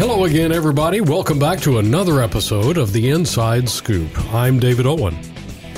Hello 0.00 0.24
again, 0.24 0.50
everybody. 0.50 1.02
Welcome 1.02 1.38
back 1.38 1.60
to 1.60 1.76
another 1.76 2.22
episode 2.22 2.78
of 2.78 2.94
The 2.94 3.10
Inside 3.10 3.68
Scoop. 3.68 4.10
I'm 4.32 4.58
David 4.58 4.86
Owen. 4.86 5.14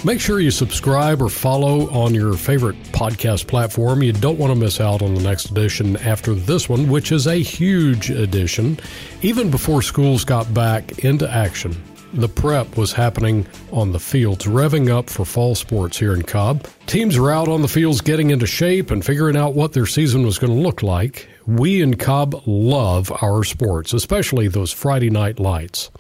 Make 0.04 0.20
sure 0.20 0.38
you 0.38 0.52
subscribe 0.52 1.20
or 1.20 1.28
follow 1.28 1.90
on 1.90 2.14
your 2.14 2.34
favorite 2.34 2.80
podcast 2.92 3.48
platform. 3.48 4.00
You 4.00 4.12
don't 4.12 4.38
want 4.38 4.52
to 4.52 4.58
miss 4.58 4.80
out 4.80 5.02
on 5.02 5.16
the 5.16 5.22
next 5.22 5.50
edition 5.50 5.96
after 5.96 6.34
this 6.34 6.68
one, 6.68 6.88
which 6.88 7.10
is 7.10 7.26
a 7.26 7.34
huge 7.34 8.10
edition, 8.10 8.78
even 9.22 9.50
before 9.50 9.82
schools 9.82 10.24
got 10.24 10.54
back 10.54 11.00
into 11.00 11.28
action 11.28 11.82
the 12.14 12.28
prep 12.28 12.76
was 12.76 12.92
happening 12.92 13.46
on 13.72 13.92
the 13.92 13.98
fields, 13.98 14.44
revving 14.44 14.90
up 14.90 15.08
for 15.08 15.24
fall 15.24 15.54
sports 15.54 15.98
here 15.98 16.12
in 16.12 16.22
Cobb. 16.22 16.66
Teams 16.86 17.16
are 17.16 17.30
out 17.30 17.48
on 17.48 17.62
the 17.62 17.68
fields 17.68 18.00
getting 18.00 18.30
into 18.30 18.46
shape 18.46 18.90
and 18.90 19.04
figuring 19.04 19.36
out 19.36 19.54
what 19.54 19.72
their 19.72 19.86
season 19.86 20.24
was 20.24 20.38
going 20.38 20.52
to 20.52 20.58
look 20.58 20.82
like. 20.82 21.26
We 21.46 21.82
in 21.82 21.96
Cobb 21.96 22.42
love 22.46 23.10
our 23.22 23.44
sports, 23.44 23.92
especially 23.92 24.48
those 24.48 24.72
Friday 24.72 25.10
night 25.10 25.40
lights. 25.40 25.90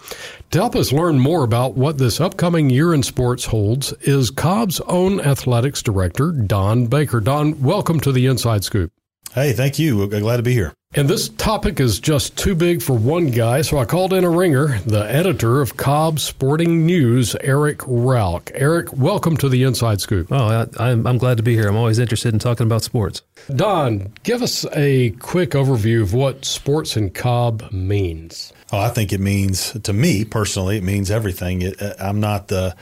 To 0.52 0.58
help 0.58 0.76
us 0.76 0.92
learn 0.92 1.18
more 1.18 1.44
about 1.44 1.74
what 1.74 1.98
this 1.98 2.20
upcoming 2.20 2.70
year 2.70 2.94
in 2.94 3.02
sports 3.02 3.46
holds 3.46 3.92
is 4.02 4.30
Cobb's 4.30 4.80
own 4.82 5.20
athletics 5.20 5.82
director, 5.82 6.30
Don 6.32 6.86
Baker. 6.86 7.20
Don, 7.20 7.60
welcome 7.60 8.00
to 8.00 8.12
the 8.12 8.26
Inside 8.26 8.64
Scoop. 8.64 8.92
Hey, 9.32 9.52
thank 9.52 9.78
you. 9.78 10.06
Glad 10.06 10.36
to 10.36 10.42
be 10.42 10.52
here. 10.52 10.74
And 10.94 11.08
this 11.08 11.30
topic 11.30 11.80
is 11.80 11.98
just 11.98 12.36
too 12.36 12.54
big 12.54 12.82
for 12.82 12.92
one 12.92 13.30
guy, 13.30 13.62
so 13.62 13.78
I 13.78 13.86
called 13.86 14.12
in 14.12 14.24
a 14.24 14.30
ringer, 14.30 14.78
the 14.80 15.10
editor 15.10 15.62
of 15.62 15.78
Cobb 15.78 16.20
Sporting 16.20 16.84
News, 16.84 17.34
Eric 17.40 17.78
Rauch. 17.86 18.50
Eric, 18.52 18.92
welcome 18.92 19.38
to 19.38 19.48
the 19.48 19.62
Inside 19.62 20.02
Scoop. 20.02 20.30
Oh, 20.30 20.68
I, 20.78 20.90
am 20.90 21.06
I'm 21.06 21.16
glad 21.16 21.38
to 21.38 21.42
be 21.42 21.54
here. 21.54 21.66
I'm 21.66 21.78
always 21.78 21.98
interested 21.98 22.34
in 22.34 22.38
talking 22.38 22.66
about 22.66 22.82
sports. 22.82 23.22
Don, 23.56 24.12
give 24.22 24.42
us 24.42 24.66
a 24.74 25.12
quick 25.12 25.52
overview 25.52 26.02
of 26.02 26.12
what 26.12 26.44
sports 26.44 26.94
in 26.94 27.08
Cobb 27.08 27.72
means. 27.72 28.52
Oh, 28.70 28.78
I 28.78 28.90
think 28.90 29.14
it 29.14 29.20
means, 29.20 29.72
to 29.72 29.94
me 29.94 30.26
personally, 30.26 30.76
it 30.76 30.84
means 30.84 31.10
everything. 31.10 31.62
It, 31.62 31.80
uh, 31.80 31.94
I'm 31.98 32.20
not 32.20 32.48
the 32.48 32.76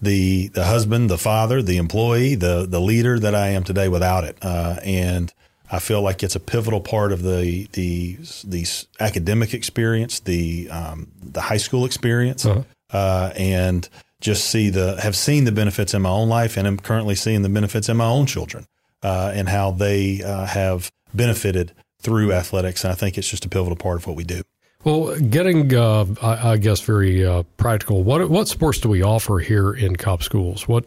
the 0.00 0.48
the 0.48 0.64
husband, 0.64 1.10
the 1.10 1.16
father, 1.16 1.62
the 1.62 1.76
employee, 1.76 2.34
the 2.34 2.66
the 2.68 2.80
leader 2.80 3.20
that 3.20 3.36
I 3.36 3.50
am 3.50 3.62
today 3.62 3.86
without 3.86 4.24
it. 4.24 4.36
Uh, 4.42 4.80
and 4.82 5.32
I 5.72 5.78
feel 5.78 6.02
like 6.02 6.22
it's 6.22 6.36
a 6.36 6.40
pivotal 6.40 6.82
part 6.82 7.12
of 7.12 7.22
the 7.22 7.66
the 7.72 8.18
the 8.44 8.66
academic 9.00 9.54
experience, 9.54 10.20
the 10.20 10.68
um, 10.70 11.08
the 11.22 11.40
high 11.40 11.56
school 11.56 11.86
experience, 11.86 12.44
uh-huh. 12.44 12.62
uh, 12.90 13.32
and 13.36 13.88
just 14.20 14.50
see 14.50 14.68
the 14.68 15.00
have 15.00 15.16
seen 15.16 15.44
the 15.44 15.52
benefits 15.52 15.94
in 15.94 16.02
my 16.02 16.10
own 16.10 16.28
life, 16.28 16.58
and 16.58 16.66
I'm 16.68 16.78
currently 16.78 17.14
seeing 17.14 17.40
the 17.40 17.48
benefits 17.48 17.88
in 17.88 17.96
my 17.96 18.04
own 18.04 18.26
children, 18.26 18.66
uh, 19.02 19.32
and 19.34 19.48
how 19.48 19.70
they 19.70 20.22
uh, 20.22 20.44
have 20.44 20.92
benefited 21.14 21.72
through 22.00 22.32
athletics. 22.32 22.84
And 22.84 22.92
I 22.92 22.94
think 22.94 23.16
it's 23.16 23.28
just 23.28 23.46
a 23.46 23.48
pivotal 23.48 23.76
part 23.76 23.96
of 23.96 24.06
what 24.06 24.14
we 24.14 24.24
do. 24.24 24.42
Well, 24.84 25.18
getting, 25.20 25.72
uh, 25.74 26.06
I, 26.20 26.50
I, 26.50 26.56
guess, 26.56 26.80
very 26.80 27.24
uh, 27.24 27.44
practical. 27.56 28.02
What 28.02 28.28
what 28.28 28.46
sports 28.46 28.78
do 28.78 28.90
we 28.90 29.02
offer 29.02 29.38
here 29.38 29.72
in 29.72 29.96
Cobb 29.96 30.22
schools? 30.22 30.68
What 30.68 30.84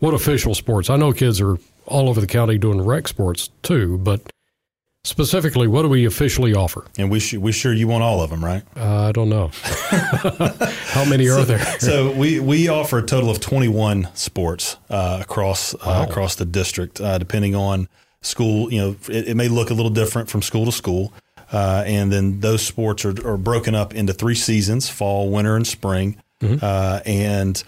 what 0.00 0.14
official 0.14 0.54
sports? 0.56 0.90
I 0.90 0.96
know 0.96 1.12
kids 1.12 1.40
are 1.40 1.58
all 1.86 2.08
over 2.08 2.20
the 2.20 2.26
county 2.26 2.58
doing 2.58 2.80
rec 2.80 3.08
sports 3.08 3.50
too, 3.62 3.98
but 3.98 4.32
specifically, 5.06 5.68
what 5.68 5.82
do 5.82 5.88
we 5.88 6.04
officially 6.04 6.54
offer? 6.54 6.84
And 6.98 7.10
we 7.10 7.20
sh- 7.20 7.34
we 7.34 7.52
sure 7.52 7.72
you 7.72 7.88
want 7.88 8.02
all 8.02 8.20
of 8.20 8.30
them, 8.30 8.44
right? 8.44 8.62
Uh, 8.76 9.08
I 9.08 9.12
don't 9.12 9.28
know. 9.28 9.50
How 9.54 11.04
many 11.04 11.28
are 11.28 11.44
there? 11.44 11.64
so 11.78 12.12
we, 12.12 12.40
we 12.40 12.68
offer 12.68 12.98
a 12.98 13.02
total 13.02 13.30
of 13.30 13.40
21 13.40 14.08
sports 14.14 14.76
uh, 14.90 15.18
across 15.22 15.74
uh, 15.74 16.06
across 16.08 16.34
the 16.34 16.44
district, 16.44 17.00
uh, 17.00 17.18
depending 17.18 17.54
on 17.54 17.88
school. 18.20 18.72
You 18.72 18.80
know, 18.80 18.96
it, 19.08 19.28
it, 19.28 19.36
may 19.36 19.48
look 19.48 19.70
a 19.70 19.74
little 19.74 19.90
different 19.90 20.28
from 20.28 20.42
school 20.42 20.66
to 20.66 20.72
school. 20.72 21.12
Uh, 21.52 21.84
and 21.86 22.10
then 22.10 22.40
those 22.40 22.60
sports 22.60 23.04
are, 23.04 23.14
are, 23.24 23.36
broken 23.36 23.72
up 23.72 23.94
into 23.94 24.12
three 24.12 24.34
seasons: 24.34 24.88
fall, 24.88 25.30
winter, 25.30 25.54
and 25.54 25.64
spring. 25.64 26.20
Mm-hmm. 26.40 26.58
Uh, 26.60 27.00
and 27.06 27.62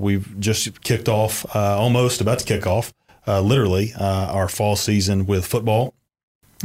we've 0.00 0.38
just 0.40 0.82
kicked 0.82 1.08
off, 1.08 1.46
almost 1.54 2.20
about 2.20 2.40
to 2.40 2.44
kick 2.44 2.66
off 2.66 2.92
uh, 2.92 3.03
literally 3.26 3.92
uh, 3.98 4.32
our 4.32 4.48
fall 4.48 4.76
season 4.76 5.26
with 5.26 5.46
football, 5.46 5.94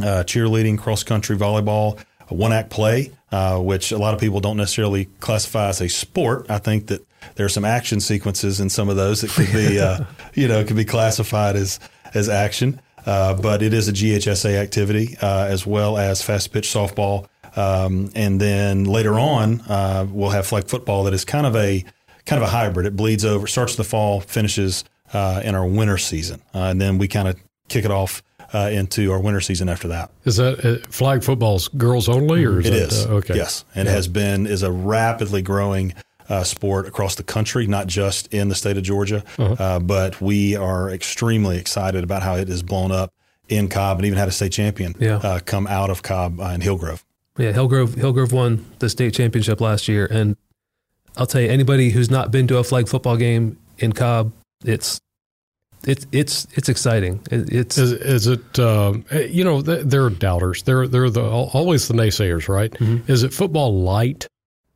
uh, 0.00 0.24
cheerleading, 0.24 0.78
cross 0.78 1.02
country, 1.02 1.36
volleyball, 1.36 1.98
one 2.28 2.52
act 2.52 2.70
play, 2.70 3.10
uh, 3.32 3.58
which 3.58 3.92
a 3.92 3.98
lot 3.98 4.14
of 4.14 4.20
people 4.20 4.40
don't 4.40 4.56
necessarily 4.56 5.06
classify 5.20 5.68
as 5.68 5.80
a 5.80 5.88
sport. 5.88 6.46
I 6.48 6.58
think 6.58 6.86
that 6.88 7.04
there 7.34 7.46
are 7.46 7.50
some 7.50 7.64
action 7.64 8.00
sequences 8.00 8.60
in 8.60 8.70
some 8.70 8.88
of 8.88 8.96
those 8.96 9.22
that 9.22 9.30
could 9.30 9.52
be, 9.52 9.80
uh, 9.80 10.04
you 10.34 10.48
know, 10.48 10.64
could 10.64 10.76
be 10.76 10.84
classified 10.84 11.56
as 11.56 11.80
as 12.14 12.28
action. 12.28 12.80
Uh, 13.06 13.34
but 13.34 13.62
it 13.62 13.72
is 13.72 13.88
a 13.88 13.92
GHSA 13.92 14.56
activity 14.56 15.16
as 15.22 15.66
well 15.66 15.96
as 15.96 16.20
fast 16.20 16.52
pitch 16.52 16.68
softball. 16.68 17.26
Um, 17.56 18.10
and 18.14 18.38
then 18.38 18.84
later 18.84 19.18
on, 19.18 19.62
we'll 20.12 20.30
have 20.30 20.46
flag 20.46 20.68
football 20.68 21.04
that 21.04 21.14
is 21.14 21.24
kind 21.24 21.46
of 21.46 21.56
a 21.56 21.84
kind 22.26 22.42
of 22.42 22.48
a 22.48 22.52
hybrid. 22.52 22.86
It 22.86 22.96
bleeds 22.96 23.24
over, 23.24 23.46
starts 23.46 23.72
in 23.72 23.78
the 23.78 23.84
fall, 23.84 24.20
finishes 24.20 24.84
uh, 25.12 25.40
in 25.44 25.54
our 25.54 25.66
winter 25.66 25.98
season, 25.98 26.42
uh, 26.54 26.64
and 26.64 26.80
then 26.80 26.98
we 26.98 27.08
kind 27.08 27.28
of 27.28 27.36
kick 27.68 27.84
it 27.84 27.90
off 27.90 28.22
uh, 28.52 28.70
into 28.72 29.12
our 29.12 29.20
winter 29.20 29.40
season 29.40 29.68
after 29.68 29.88
that. 29.88 30.10
Is 30.24 30.36
that 30.36 30.64
uh, 30.64 30.88
flag 30.90 31.22
football's 31.22 31.68
girls 31.68 32.08
only, 32.08 32.44
or 32.44 32.60
is 32.60 32.66
it 32.66 32.70
that, 32.70 32.78
is? 32.78 33.06
Uh, 33.06 33.10
okay, 33.14 33.36
yes, 33.36 33.64
and 33.74 33.86
yeah. 33.86 33.92
has 33.92 34.08
been 34.08 34.46
is 34.46 34.62
a 34.62 34.72
rapidly 34.72 35.42
growing. 35.42 35.94
Uh, 36.28 36.44
sport 36.44 36.86
across 36.86 37.16
the 37.16 37.24
country, 37.24 37.66
not 37.66 37.88
just 37.88 38.32
in 38.32 38.48
the 38.48 38.54
state 38.54 38.76
of 38.76 38.84
Georgia, 38.84 39.24
uh-huh. 39.36 39.80
but 39.80 40.20
we 40.20 40.54
are 40.54 40.88
extremely 40.88 41.58
excited 41.58 42.04
about 42.04 42.22
how 42.22 42.36
it 42.36 42.46
has 42.46 42.62
blown 42.62 42.92
up 42.92 43.12
in 43.48 43.68
Cobb 43.68 43.98
and 43.98 44.06
even 44.06 44.16
had 44.16 44.28
a 44.28 44.30
state 44.30 44.52
champion 44.52 44.94
yeah. 45.00 45.40
come 45.44 45.66
out 45.66 45.90
of 45.90 46.04
Cobb 46.04 46.38
and 46.38 46.62
Hillgrove. 46.62 47.04
Yeah, 47.36 47.50
Hillgrove 47.50 47.94
Hillgrove 47.94 48.30
won 48.30 48.64
the 48.78 48.88
state 48.88 49.12
championship 49.12 49.60
last 49.60 49.88
year, 49.88 50.06
and 50.08 50.36
I'll 51.16 51.26
tell 51.26 51.40
you, 51.40 51.48
anybody 51.48 51.90
who's 51.90 52.10
not 52.10 52.30
been 52.30 52.46
to 52.46 52.58
a 52.58 52.62
flag 52.62 52.86
football 52.86 53.16
game 53.16 53.58
in 53.78 53.92
Cobb 53.92 54.32
it's 54.64 55.00
it's 55.84 56.06
it's 56.12 56.46
it's 56.54 56.68
exciting. 56.68 57.20
it's 57.30 57.78
is, 57.78 57.92
is 57.92 58.26
it 58.26 58.58
uh, 58.58 58.94
you 59.12 59.44
know 59.44 59.62
there 59.62 60.04
are 60.04 60.10
doubters. 60.10 60.62
They're 60.62 60.86
they're 60.86 61.10
the 61.10 61.22
always 61.22 61.88
the 61.88 61.94
naysayers, 61.94 62.48
right? 62.48 62.70
Mm-hmm. 62.72 63.10
Is 63.10 63.22
it 63.22 63.32
football 63.32 63.80
light? 63.82 64.26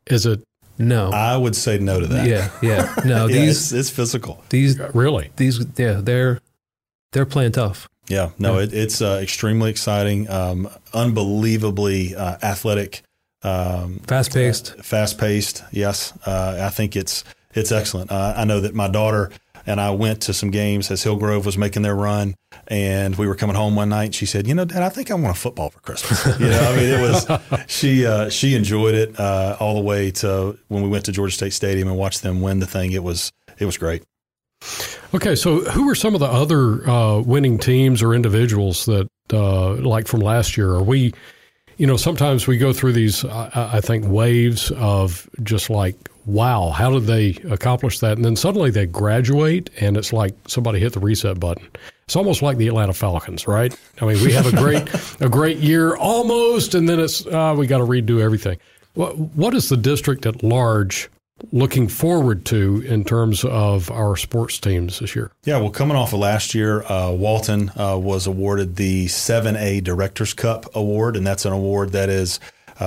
Is 0.06 0.27
it 0.27 0.43
no? 0.78 1.11
I 1.11 1.37
would 1.37 1.56
say 1.56 1.78
no 1.78 2.00
to 2.00 2.06
that. 2.06 2.27
Yeah, 2.27 2.50
yeah. 2.62 2.94
No, 3.05 3.27
yeah, 3.27 3.41
these 3.41 3.73
it's, 3.73 3.73
it's, 3.73 3.91
physical. 3.91 4.43
These 4.49 4.78
really 4.94 5.31
these 5.37 5.65
yeah 5.77 6.00
they're 6.03 6.41
they're 7.12 7.27
playing 7.27 7.53
tough. 7.53 7.89
Yeah, 8.09 8.31
no, 8.39 8.59
yeah. 8.59 8.65
It, 8.65 8.75
it's 8.75 9.00
uh, 9.00 9.21
extremely 9.23 9.71
exciting, 9.71 10.28
um, 10.28 10.69
unbelievably 10.93 12.15
uh, 12.15 12.37
athletic, 12.43 13.03
um, 13.43 14.00
fast 14.06 14.33
paced, 14.33 14.75
uh, 14.78 14.83
fast 14.83 15.19
paced. 15.19 15.65
Yes, 15.71 16.12
uh, 16.27 16.61
I 16.61 16.71
think 16.71 16.97
it's 16.97 17.25
it's 17.55 17.73
excellent. 17.73 18.11
Uh, 18.11 18.34
I 18.37 18.44
know 18.44 18.61
that 18.61 18.75
my 18.75 18.89
daughter 18.89 19.31
and 19.66 19.80
I 19.80 19.91
went 19.91 20.22
to 20.22 20.34
some 20.34 20.50
games 20.50 20.91
as 20.91 21.02
Hillgrove 21.02 21.47
was 21.47 21.56
making 21.56 21.82
their 21.82 21.94
run. 21.94 22.34
And 22.69 23.16
we 23.16 23.26
were 23.26 23.34
coming 23.34 23.56
home 23.56 23.76
one 23.76 23.91
night. 23.91 24.04
And 24.04 24.14
she 24.14 24.26
said, 24.26 24.47
"You 24.47 24.54
know, 24.54 24.64
Dad, 24.64 24.82
I 24.82 24.88
think 24.88 25.10
I 25.10 25.14
want 25.14 25.36
a 25.36 25.38
football 25.38 25.70
for 25.70 25.80
Christmas." 25.80 26.25
You 26.41 26.48
know, 26.48 26.60
I 26.60 26.76
mean, 26.76 26.88
it 26.88 27.00
was 27.00 27.64
she 27.70 28.06
uh, 28.06 28.28
she 28.30 28.54
enjoyed 28.54 28.94
it 28.94 29.19
uh, 29.19 29.56
all 29.60 29.75
the 29.75 29.82
way 29.82 30.10
to 30.12 30.58
when 30.69 30.82
we 30.82 30.88
went 30.88 31.04
to 31.06 31.12
Georgia 31.12 31.34
State 31.34 31.52
Stadium 31.52 31.88
and 31.88 31.97
watched 31.97 32.22
them 32.22 32.41
win 32.41 32.60
the 32.60 32.66
thing. 32.66 32.92
It 32.92 33.02
was 33.02 33.32
it 33.58 33.66
was 33.66 33.76
great. 33.76 34.02
Okay, 35.14 35.34
so 35.34 35.60
who 35.60 35.86
were 35.86 35.94
some 35.94 36.14
of 36.14 36.20
the 36.20 36.26
other 36.26 36.88
uh, 36.88 37.20
winning 37.20 37.58
teams 37.58 38.02
or 38.02 38.14
individuals 38.14 38.86
that, 38.86 39.08
uh, 39.32 39.75
like 39.75 40.08
from 40.08 40.20
last 40.20 40.56
year, 40.56 40.70
are 40.70 40.82
we? 40.82 41.12
You 41.76 41.86
know, 41.86 41.96
sometimes 41.96 42.46
we 42.46 42.56
go 42.56 42.72
through 42.72 42.92
these, 42.92 43.25
I, 43.25 43.50
I 43.75 43.81
think, 43.81 44.06
waves 44.06 44.70
of 44.72 45.28
just 45.42 45.70
like 45.70 45.96
wow, 46.27 46.71
how 46.71 46.91
did 46.91 47.05
they 47.05 47.31
accomplish 47.51 47.99
that? 48.01 48.17
And 48.17 48.25
then 48.25 48.37
suddenly 48.37 48.71
they 48.71 48.87
graduate, 48.87 49.71
and 49.81 49.97
it's 49.97 50.12
like 50.12 50.35
somebody 50.47 50.81
hit 50.81 50.93
the 50.93 51.01
reset 51.01 51.39
button. 51.41 51.69
It's 52.05 52.17
almost 52.17 52.43
like 52.43 52.59
the 52.59 52.69
Atlanta 52.69 52.93
Falcons, 52.93 53.47
right? 53.47 53.77
I 54.01 54.07
mean, 54.07 54.23
we 54.23 54.33
have 54.33 54.47
a 54.47 54.57
great 54.57 54.89
a 55.21 55.29
great 55.29 55.59
year 55.59 55.97
almost, 55.97 56.75
and 56.75 56.89
then 56.89 57.01
it's 57.01 57.27
uh, 57.27 57.55
we 57.56 57.67
got 57.67 57.79
to 57.79 57.85
redo 57.85 58.21
everything. 58.21 58.59
What 58.94 59.17
what 59.19 59.55
is 59.55 59.69
the 59.69 59.76
district 59.76 60.26
at 60.26 60.43
large 60.43 61.09
looking 61.53 61.88
forward 61.88 62.44
to 62.47 62.82
in 62.87 63.05
terms 63.05 63.44
of 63.44 63.91
our 63.91 64.17
sports 64.17 64.59
teams 64.59 65.00
this 65.00 65.17
year? 65.17 65.31
Yeah, 65.44 65.59
well, 65.59 65.70
coming 65.70 65.97
off 65.97 66.12
of 66.12 66.20
last 66.20 66.55
year, 66.55 66.82
uh, 66.85 67.11
Walton 67.11 67.70
uh, 67.77 67.99
was 67.99 68.27
awarded 68.27 68.77
the 68.77 69.06
7A 69.06 69.82
Directors 69.82 70.32
Cup 70.32 70.67
Award, 70.75 71.17
and 71.17 71.27
that's 71.27 71.44
an 71.44 71.53
award 71.53 71.93
that 71.93 72.09
is 72.09 72.38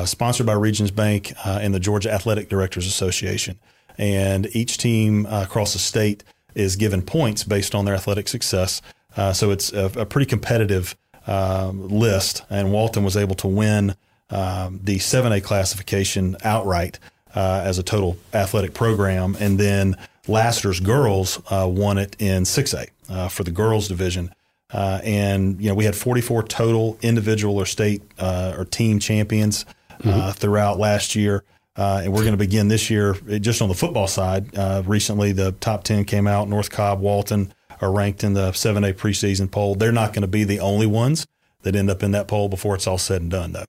sponsored 0.05 0.45
by 0.45 0.53
Regions 0.53 0.91
Bank 0.91 1.33
uh, 1.45 1.59
and 1.61 1.73
the 1.73 1.79
Georgia 1.79 2.11
Athletic 2.11 2.49
Directors 2.49 2.85
Association. 2.85 3.59
And 3.97 4.47
each 4.55 4.77
team 4.77 5.25
uh, 5.25 5.43
across 5.43 5.73
the 5.73 5.79
state 5.79 6.23
is 6.55 6.75
given 6.75 7.01
points 7.01 7.43
based 7.43 7.73
on 7.73 7.85
their 7.85 7.95
athletic 7.95 8.27
success. 8.27 8.81
Uh, 9.15 9.33
so 9.33 9.51
it's 9.51 9.73
a, 9.73 9.85
a 9.97 10.05
pretty 10.05 10.25
competitive 10.25 10.95
um, 11.25 11.87
list. 11.87 12.43
And 12.49 12.71
Walton 12.71 13.03
was 13.03 13.17
able 13.17 13.35
to 13.35 13.47
win 13.47 13.95
um, 14.29 14.79
the 14.83 14.97
7A 14.97 15.43
classification 15.43 16.37
outright 16.43 16.99
uh, 17.35 17.61
as 17.63 17.77
a 17.77 17.83
total 17.83 18.17
athletic 18.33 18.73
program. 18.73 19.35
And 19.39 19.59
then 19.59 19.95
Lassiter's 20.27 20.79
girls 20.79 21.41
uh, 21.49 21.67
won 21.69 21.97
it 21.97 22.15
in 22.19 22.43
6A 22.43 23.29
for 23.29 23.43
the 23.43 23.51
girls 23.51 23.87
division. 23.87 24.31
Uh, 24.71 24.99
and 25.03 25.61
you 25.61 25.69
know 25.69 25.75
we 25.75 25.85
had 25.85 25.95
44 25.95 26.43
total 26.43 26.97
individual 27.01 27.57
or 27.57 27.65
state 27.65 28.01
uh, 28.19 28.53
or 28.57 28.65
team 28.65 28.99
champions 28.99 29.65
mm-hmm. 29.99 30.31
throughout 30.31 30.77
last 30.77 31.15
year. 31.15 31.43
Uh, 31.75 32.01
and 32.03 32.11
we're 32.11 32.21
going 32.21 32.31
to 32.31 32.37
begin 32.37 32.69
this 32.69 32.89
year 32.89 33.13
just 33.39 33.61
on 33.61 33.69
the 33.69 33.75
football 33.75 34.07
side. 34.07 34.55
Uh, 34.57 34.81
recently, 34.85 35.31
the 35.31 35.51
top 35.53 35.83
10 35.83 36.05
came 36.05 36.25
out. 36.25 36.49
North 36.49 36.71
Cobb, 36.71 36.99
Walton 36.99 37.53
are 37.81 37.91
ranked 37.91 38.23
in 38.23 38.33
the 38.33 38.49
7A 38.51 38.93
preseason 38.93 39.49
poll. 39.49 39.75
They're 39.75 39.91
not 39.91 40.11
going 40.11 40.23
to 40.23 40.27
be 40.27 40.43
the 40.43 40.59
only 40.59 40.87
ones 40.87 41.27
that 41.61 41.75
end 41.75 41.91
up 41.91 42.01
in 42.01 42.11
that 42.11 42.27
poll 42.27 42.49
before 42.49 42.75
it's 42.75 42.87
all 42.87 42.97
said 42.97 43.21
and 43.21 43.29
done, 43.29 43.51
though. 43.51 43.65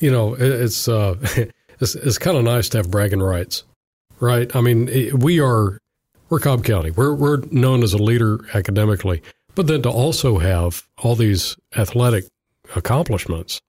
You 0.00 0.10
know, 0.10 0.34
it's, 0.34 0.88
uh, 0.88 1.14
it's, 1.80 1.94
it's 1.94 2.18
kind 2.18 2.36
of 2.36 2.42
nice 2.42 2.68
to 2.70 2.78
have 2.78 2.90
bragging 2.90 3.20
rights, 3.20 3.62
right? 4.18 4.54
I 4.56 4.60
mean, 4.60 5.16
we 5.16 5.38
are, 5.38 5.78
we're 6.28 6.40
Cobb 6.40 6.64
County. 6.64 6.90
We're, 6.90 7.14
we're 7.14 7.38
known 7.52 7.84
as 7.84 7.92
a 7.92 7.98
leader 7.98 8.40
academically, 8.52 9.22
but 9.54 9.68
then 9.68 9.82
to 9.82 9.90
also 9.90 10.38
have 10.38 10.88
all 10.98 11.14
these 11.14 11.56
athletic 11.76 12.24
accomplishments 12.74 13.60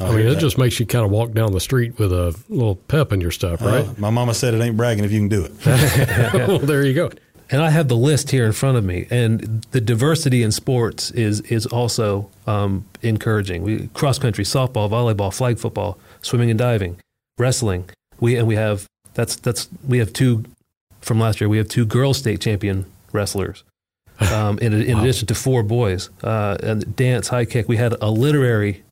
I, 0.00 0.10
mean, 0.10 0.26
it 0.26 0.34
that. 0.34 0.40
just 0.40 0.58
makes 0.58 0.78
you 0.78 0.86
kind 0.86 1.04
of 1.04 1.10
walk 1.10 1.32
down 1.32 1.52
the 1.52 1.60
street 1.60 1.98
with 1.98 2.12
a 2.12 2.38
little 2.48 2.76
pep 2.76 3.12
in 3.12 3.20
your 3.20 3.30
stuff, 3.30 3.62
right? 3.62 3.86
Uh, 3.86 3.94
my 3.98 4.10
mama 4.10 4.34
said 4.34 4.54
it 4.54 4.60
ain't 4.60 4.76
bragging 4.76 5.04
if 5.04 5.12
you 5.12 5.20
can 5.20 5.28
do 5.28 5.44
it. 5.44 5.52
well, 6.48 6.58
there 6.58 6.84
you 6.84 6.94
go. 6.94 7.10
And 7.48 7.62
I 7.62 7.70
have 7.70 7.88
the 7.88 7.96
list 7.96 8.30
here 8.30 8.44
in 8.44 8.52
front 8.52 8.76
of 8.76 8.84
me, 8.84 9.06
and 9.08 9.64
the 9.70 9.80
diversity 9.80 10.42
in 10.42 10.50
sports 10.50 11.12
is 11.12 11.40
is 11.42 11.64
also 11.64 12.28
um, 12.46 12.86
encouraging. 13.02 13.62
We 13.62 13.86
cross 13.88 14.18
country, 14.18 14.44
softball, 14.44 14.90
volleyball, 14.90 15.32
flag 15.32 15.58
football, 15.58 15.98
swimming 16.22 16.50
and 16.50 16.58
diving, 16.58 17.00
wrestling. 17.38 17.88
We 18.18 18.36
and 18.36 18.48
we 18.48 18.56
have 18.56 18.86
that's 19.14 19.36
that's 19.36 19.68
we 19.86 19.98
have 19.98 20.12
two 20.12 20.44
from 21.00 21.20
last 21.20 21.40
year. 21.40 21.48
We 21.48 21.58
have 21.58 21.68
two 21.68 21.86
girls 21.86 22.18
state 22.18 22.40
champion 22.40 22.86
wrestlers. 23.12 23.64
Um, 24.18 24.58
in, 24.60 24.72
in 24.72 24.96
wow. 24.96 25.02
addition 25.02 25.26
to 25.26 25.34
four 25.34 25.62
boys, 25.62 26.08
uh, 26.24 26.56
and 26.62 26.96
dance, 26.96 27.28
high 27.28 27.44
kick. 27.44 27.68
We 27.68 27.76
had 27.76 27.94
a 28.00 28.10
literary 28.10 28.82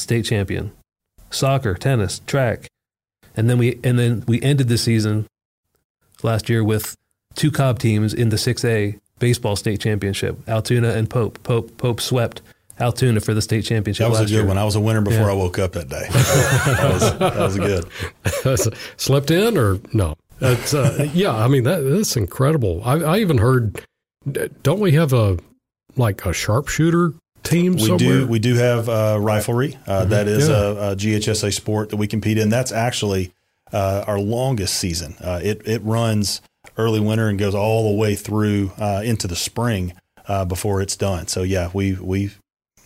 state 0.00 0.24
champion, 0.24 0.72
soccer, 1.30 1.74
tennis, 1.74 2.20
track, 2.26 2.68
and 3.36 3.48
then 3.48 3.58
we 3.58 3.78
and 3.84 3.98
then 3.98 4.24
we 4.26 4.40
ended 4.42 4.68
the 4.68 4.78
season 4.78 5.26
last 6.22 6.48
year 6.48 6.62
with 6.62 6.96
two 7.34 7.50
Cobb 7.50 7.78
teams 7.78 8.12
in 8.14 8.28
the 8.28 8.36
6A 8.36 8.98
baseball 9.18 9.56
state 9.56 9.80
championship, 9.80 10.36
Allatoona 10.46 10.94
and 10.94 11.08
Pope. 11.08 11.42
Pope 11.42 11.76
Pope 11.78 12.00
swept 12.00 12.42
Allatoona 12.78 13.24
for 13.24 13.34
the 13.34 13.42
state 13.42 13.64
championship. 13.64 14.04
That 14.04 14.10
was 14.10 14.20
a 14.20 14.24
good 14.24 14.30
year. 14.30 14.46
one. 14.46 14.58
I 14.58 14.64
was 14.64 14.76
a 14.76 14.80
winner 14.80 15.00
before 15.00 15.26
yeah. 15.26 15.30
I 15.30 15.34
woke 15.34 15.58
up 15.58 15.72
that 15.72 15.88
day. 15.88 16.06
that, 16.10 16.90
was, 16.92 17.18
that 17.18 17.36
was 17.36 18.58
good. 18.58 18.80
Slept 18.96 19.30
in 19.30 19.56
or 19.56 19.78
no? 19.92 20.16
That's, 20.40 20.74
uh, 20.74 21.08
yeah, 21.14 21.32
I 21.32 21.46
mean 21.46 21.64
that, 21.64 21.80
that's 21.80 22.16
incredible. 22.16 22.82
I, 22.84 22.94
I 22.94 23.18
even 23.18 23.38
heard. 23.38 23.80
Don't 24.62 24.80
we 24.80 24.92
have 24.92 25.12
a 25.12 25.38
like 25.96 26.24
a 26.26 26.32
sharpshooter 26.32 27.14
team? 27.42 27.74
We 27.74 27.80
somewhere? 27.80 27.98
do. 27.98 28.26
We 28.26 28.38
do 28.38 28.54
have 28.54 28.88
uh, 28.88 29.16
riflery. 29.16 29.76
Uh, 29.86 30.00
mm-hmm. 30.00 30.10
that 30.10 30.28
is 30.28 30.48
yeah. 30.48 30.56
a, 30.56 30.92
a, 30.92 30.96
GHSA 30.96 31.52
sport 31.52 31.90
that 31.90 31.96
we 31.96 32.06
compete 32.06 32.38
in. 32.38 32.48
That's 32.48 32.72
actually 32.72 33.32
uh, 33.72 34.04
our 34.06 34.18
longest 34.18 34.74
season. 34.74 35.16
Uh, 35.20 35.40
it 35.42 35.62
it 35.66 35.82
runs 35.82 36.40
early 36.76 37.00
winter 37.00 37.28
and 37.28 37.38
goes 37.38 37.54
all 37.54 37.92
the 37.92 37.98
way 37.98 38.14
through 38.14 38.72
uh, 38.78 39.02
into 39.04 39.26
the 39.26 39.36
spring 39.36 39.94
uh, 40.28 40.44
before 40.44 40.80
it's 40.80 40.96
done. 40.96 41.26
So 41.26 41.42
yeah, 41.42 41.70
we 41.72 41.94
we 41.94 42.30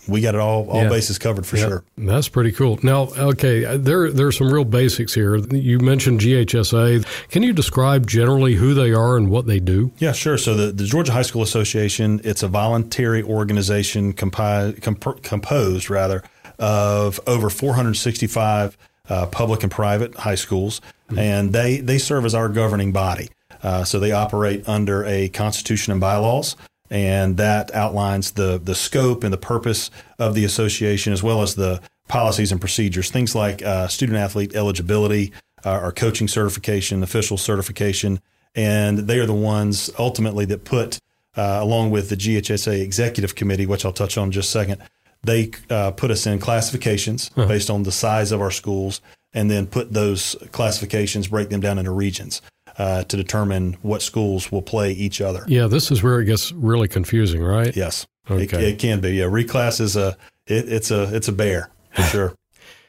we 0.08 0.20
got 0.20 0.34
it 0.34 0.40
all 0.40 0.68
all 0.68 0.82
yeah. 0.82 0.88
bases 0.88 1.18
covered 1.18 1.46
for 1.46 1.56
sure. 1.56 1.84
That's 1.96 2.28
pretty 2.28 2.52
cool. 2.52 2.78
Now, 2.82 3.08
okay, 3.16 3.76
there 3.76 4.10
there 4.10 4.26
are 4.26 4.32
some 4.32 4.52
real 4.52 4.64
basics 4.64 5.14
here. 5.14 5.36
You 5.36 5.78
mentioned 5.80 6.20
GHSA. 6.20 7.06
Can 7.30 7.42
you 7.42 7.52
describe 7.52 8.06
generally 8.06 8.54
who 8.54 8.74
they 8.74 8.92
are 8.92 9.16
and 9.16 9.30
what 9.30 9.46
they 9.46 9.60
do? 9.60 9.92
Yeah, 9.98 10.12
sure. 10.12 10.38
So 10.38 10.54
the, 10.54 10.72
the 10.72 10.84
Georgia 10.84 11.12
High 11.12 11.22
School 11.22 11.42
Association, 11.42 12.20
it's 12.24 12.42
a 12.42 12.48
voluntary 12.48 13.22
organization 13.22 14.12
compi- 14.12 14.80
comp- 14.82 15.22
composed 15.22 15.90
rather 15.90 16.22
of 16.58 17.20
over 17.26 17.50
465 17.50 18.78
uh, 19.08 19.26
public 19.26 19.62
and 19.62 19.70
private 19.70 20.14
high 20.16 20.34
schools, 20.34 20.80
mm-hmm. 21.08 21.18
and 21.18 21.52
they 21.52 21.78
they 21.78 21.98
serve 21.98 22.24
as 22.24 22.34
our 22.34 22.48
governing 22.48 22.92
body. 22.92 23.28
Uh, 23.62 23.84
so 23.84 23.98
they 23.98 24.12
operate 24.12 24.68
under 24.68 25.04
a 25.06 25.28
constitution 25.30 25.90
and 25.92 26.00
bylaws 26.00 26.56
and 26.90 27.36
that 27.36 27.74
outlines 27.74 28.32
the 28.32 28.60
the 28.62 28.74
scope 28.74 29.24
and 29.24 29.32
the 29.32 29.38
purpose 29.38 29.90
of 30.18 30.34
the 30.34 30.44
association 30.44 31.12
as 31.12 31.22
well 31.22 31.42
as 31.42 31.54
the 31.54 31.80
policies 32.08 32.52
and 32.52 32.60
procedures. 32.60 33.10
Things 33.10 33.34
like 33.34 33.62
uh, 33.62 33.88
student 33.88 34.18
athlete 34.18 34.54
eligibility, 34.54 35.32
uh, 35.64 35.80
or 35.82 35.92
coaching 35.92 36.28
certification, 36.28 37.02
official 37.02 37.36
certification, 37.36 38.20
and 38.54 38.98
they 38.98 39.18
are 39.18 39.26
the 39.26 39.34
ones 39.34 39.90
ultimately 39.98 40.44
that 40.46 40.64
put, 40.64 40.98
uh, 41.36 41.58
along 41.60 41.90
with 41.90 42.08
the 42.08 42.16
GHSA 42.16 42.80
executive 42.80 43.34
committee, 43.34 43.66
which 43.66 43.84
I'll 43.84 43.92
touch 43.92 44.16
on 44.16 44.26
in 44.26 44.32
just 44.32 44.48
a 44.48 44.52
second. 44.52 44.82
They 45.24 45.50
uh, 45.68 45.90
put 45.90 46.10
us 46.12 46.26
in 46.26 46.38
classifications 46.38 47.30
uh-huh. 47.36 47.48
based 47.48 47.68
on 47.68 47.82
the 47.82 47.92
size 47.92 48.30
of 48.30 48.40
our 48.40 48.52
schools, 48.52 49.00
and 49.34 49.50
then 49.50 49.66
put 49.66 49.92
those 49.92 50.36
classifications, 50.52 51.28
break 51.28 51.48
them 51.48 51.60
down 51.60 51.78
into 51.78 51.90
regions 51.90 52.40
uh, 52.78 53.04
to 53.04 53.16
determine 53.16 53.74
what 53.82 54.02
schools 54.02 54.52
will 54.52 54.62
play 54.62 54.92
each 54.92 55.20
other. 55.20 55.44
Yeah, 55.46 55.66
this 55.66 55.90
is 55.90 56.02
where 56.02 56.20
it 56.20 56.26
gets 56.26 56.52
really 56.52 56.88
confusing, 56.88 57.42
right? 57.42 57.74
Yes, 57.74 58.06
okay. 58.30 58.42
it, 58.42 58.74
it 58.74 58.78
can 58.78 59.00
be. 59.00 59.12
Yeah, 59.14 59.24
reclass 59.24 59.80
is 59.80 59.96
a 59.96 60.16
it, 60.46 60.68
it's 60.68 60.90
a 60.90 61.14
it's 61.14 61.28
a 61.28 61.32
bear 61.32 61.70
for 61.92 62.02
sure. 62.02 62.34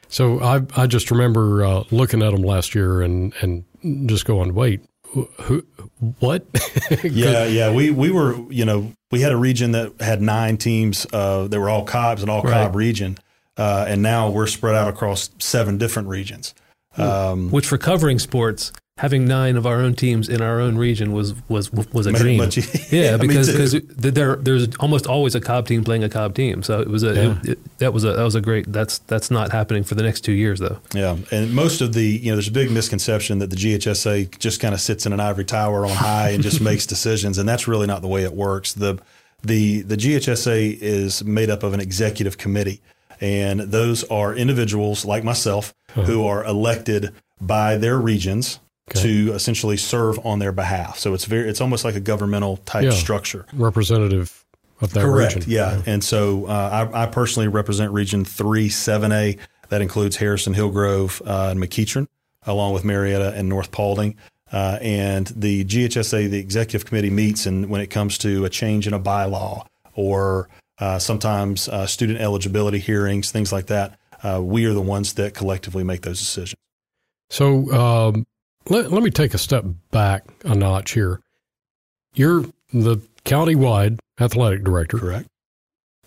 so 0.08 0.40
I 0.40 0.62
I 0.76 0.86
just 0.86 1.10
remember 1.10 1.64
uh, 1.64 1.84
looking 1.90 2.22
at 2.22 2.32
them 2.32 2.42
last 2.42 2.74
year 2.74 3.02
and 3.02 3.32
and 3.40 3.64
just 4.08 4.24
going, 4.24 4.54
wait, 4.54 4.82
who, 5.12 5.64
what? 6.18 6.46
yeah, 7.02 7.44
yeah. 7.44 7.72
We 7.72 7.90
we 7.90 8.10
were 8.10 8.36
you 8.50 8.64
know 8.64 8.92
we 9.10 9.20
had 9.20 9.32
a 9.32 9.36
region 9.36 9.72
that 9.72 10.00
had 10.00 10.20
nine 10.20 10.56
teams. 10.56 11.06
Uh, 11.12 11.48
they 11.48 11.58
were 11.58 11.70
all 11.70 11.84
Cobbs 11.84 12.22
and 12.22 12.30
all 12.30 12.42
right. 12.42 12.52
Cobb 12.52 12.76
region, 12.76 13.18
uh, 13.56 13.86
and 13.88 14.02
now 14.02 14.30
we're 14.30 14.46
spread 14.46 14.74
out 14.74 14.88
across 14.88 15.30
seven 15.38 15.78
different 15.78 16.08
regions. 16.08 16.54
Um, 16.96 17.50
Which 17.50 17.66
for 17.66 17.78
covering 17.78 18.18
sports 18.18 18.72
having 18.98 19.24
nine 19.26 19.56
of 19.56 19.64
our 19.64 19.76
own 19.80 19.94
teams 19.94 20.28
in 20.28 20.42
our 20.42 20.60
own 20.60 20.76
region 20.76 21.12
was 21.12 21.34
was 21.48 21.72
was 21.72 22.06
a 22.06 22.12
dream. 22.12 22.38
Much, 22.38 22.56
yeah, 22.92 23.16
because 23.20 23.50
because 23.50 23.72
there 23.96 24.36
there's 24.36 24.68
almost 24.76 25.06
always 25.06 25.34
a 25.34 25.40
Cobb 25.40 25.66
team 25.66 25.84
playing 25.84 26.04
a 26.04 26.08
Cobb 26.08 26.34
team, 26.34 26.62
so 26.62 26.80
it 26.80 26.88
was 26.88 27.02
a 27.02 27.14
yeah. 27.14 27.38
it, 27.42 27.48
it, 27.48 27.78
that 27.78 27.92
was 27.92 28.04
a 28.04 28.12
that 28.12 28.22
was 28.22 28.34
a 28.34 28.40
great. 28.40 28.70
That's 28.70 28.98
that's 28.98 29.30
not 29.30 29.52
happening 29.52 29.84
for 29.84 29.94
the 29.94 30.02
next 30.02 30.22
two 30.22 30.32
years 30.32 30.58
though. 30.58 30.78
Yeah, 30.92 31.16
and 31.30 31.54
most 31.54 31.80
of 31.80 31.94
the 31.94 32.04
you 32.04 32.30
know 32.30 32.36
there's 32.36 32.48
a 32.48 32.52
big 32.52 32.70
misconception 32.70 33.38
that 33.38 33.50
the 33.50 33.56
GHSA 33.56 34.38
just 34.38 34.60
kind 34.60 34.74
of 34.74 34.80
sits 34.80 35.06
in 35.06 35.12
an 35.12 35.20
ivory 35.20 35.44
tower 35.44 35.86
on 35.86 35.92
high 35.92 36.30
and 36.30 36.42
just 36.42 36.60
makes 36.70 36.84
decisions, 36.84 37.38
and 37.38 37.48
that's 37.48 37.66
really 37.66 37.86
not 37.86 38.02
the 38.02 38.08
way 38.08 38.24
it 38.24 38.34
works. 38.34 38.72
the 38.74 39.00
the 39.42 39.82
The 39.82 39.96
GHSA 39.96 40.78
is 40.80 41.24
made 41.24 41.50
up 41.50 41.62
of 41.62 41.72
an 41.72 41.80
executive 41.80 42.36
committee, 42.36 42.80
and 43.20 43.60
those 43.60 44.02
are 44.04 44.34
individuals 44.34 45.04
like 45.04 45.22
myself 45.22 45.72
uh-huh. 45.90 46.02
who 46.02 46.26
are 46.26 46.44
elected 46.44 47.14
by 47.40 47.76
their 47.76 47.96
regions 47.96 48.58
okay. 48.96 49.02
to 49.02 49.32
essentially 49.32 49.76
serve 49.76 50.24
on 50.24 50.38
their 50.38 50.52
behalf. 50.52 50.98
So 50.98 51.14
it's 51.14 51.24
very 51.24 51.48
it's 51.48 51.60
almost 51.60 51.84
like 51.84 51.94
a 51.94 52.00
governmental 52.00 52.58
type 52.58 52.84
yeah. 52.84 52.90
structure. 52.90 53.46
Representative 53.52 54.44
of 54.80 54.92
that 54.92 55.02
Correct, 55.02 55.34
region. 55.36 55.50
Yeah. 55.50 55.76
yeah. 55.76 55.82
And 55.86 56.04
so 56.04 56.46
uh, 56.46 56.88
I, 56.92 57.02
I, 57.02 57.06
personally 57.06 57.48
represent 57.48 57.92
Region 57.92 58.24
3 58.24 58.68
7A. 58.68 59.38
That 59.70 59.82
includes 59.82 60.16
Harrison, 60.16 60.54
Hillgrove, 60.54 61.20
uh, 61.26 61.48
and 61.50 61.60
McEachern, 61.60 62.06
along 62.44 62.74
with 62.74 62.84
Marietta 62.84 63.34
and 63.34 63.48
North 63.48 63.70
Paulding. 63.70 64.16
Uh, 64.50 64.78
and 64.80 65.26
the 65.28 65.64
GHSA, 65.64 66.30
the 66.30 66.38
executive 66.38 66.86
committee 66.86 67.10
meets, 67.10 67.44
and 67.44 67.68
when 67.68 67.80
it 67.82 67.88
comes 67.88 68.16
to 68.18 68.44
a 68.46 68.48
change 68.48 68.86
in 68.86 68.94
a 68.94 69.00
bylaw 69.00 69.66
or 69.94 70.48
uh, 70.78 70.98
sometimes 70.98 71.68
uh, 71.68 71.86
student 71.86 72.20
eligibility 72.20 72.78
hearings, 72.78 73.30
things 73.30 73.52
like 73.52 73.66
that, 73.66 73.98
uh, 74.22 74.40
we 74.42 74.64
are 74.64 74.72
the 74.72 74.80
ones 74.80 75.14
that 75.14 75.34
collectively 75.34 75.84
make 75.84 76.02
those 76.02 76.18
decisions. 76.18 76.58
So, 77.30 77.70
um, 77.72 78.26
let, 78.68 78.92
let 78.92 79.02
me 79.02 79.10
take 79.10 79.34
a 79.34 79.38
step 79.38 79.64
back 79.90 80.24
a 80.44 80.54
notch 80.54 80.92
here. 80.92 81.20
You're 82.14 82.46
the 82.72 83.00
county-wide 83.24 83.98
athletic 84.20 84.64
director. 84.64 84.98
Correct. 84.98 85.28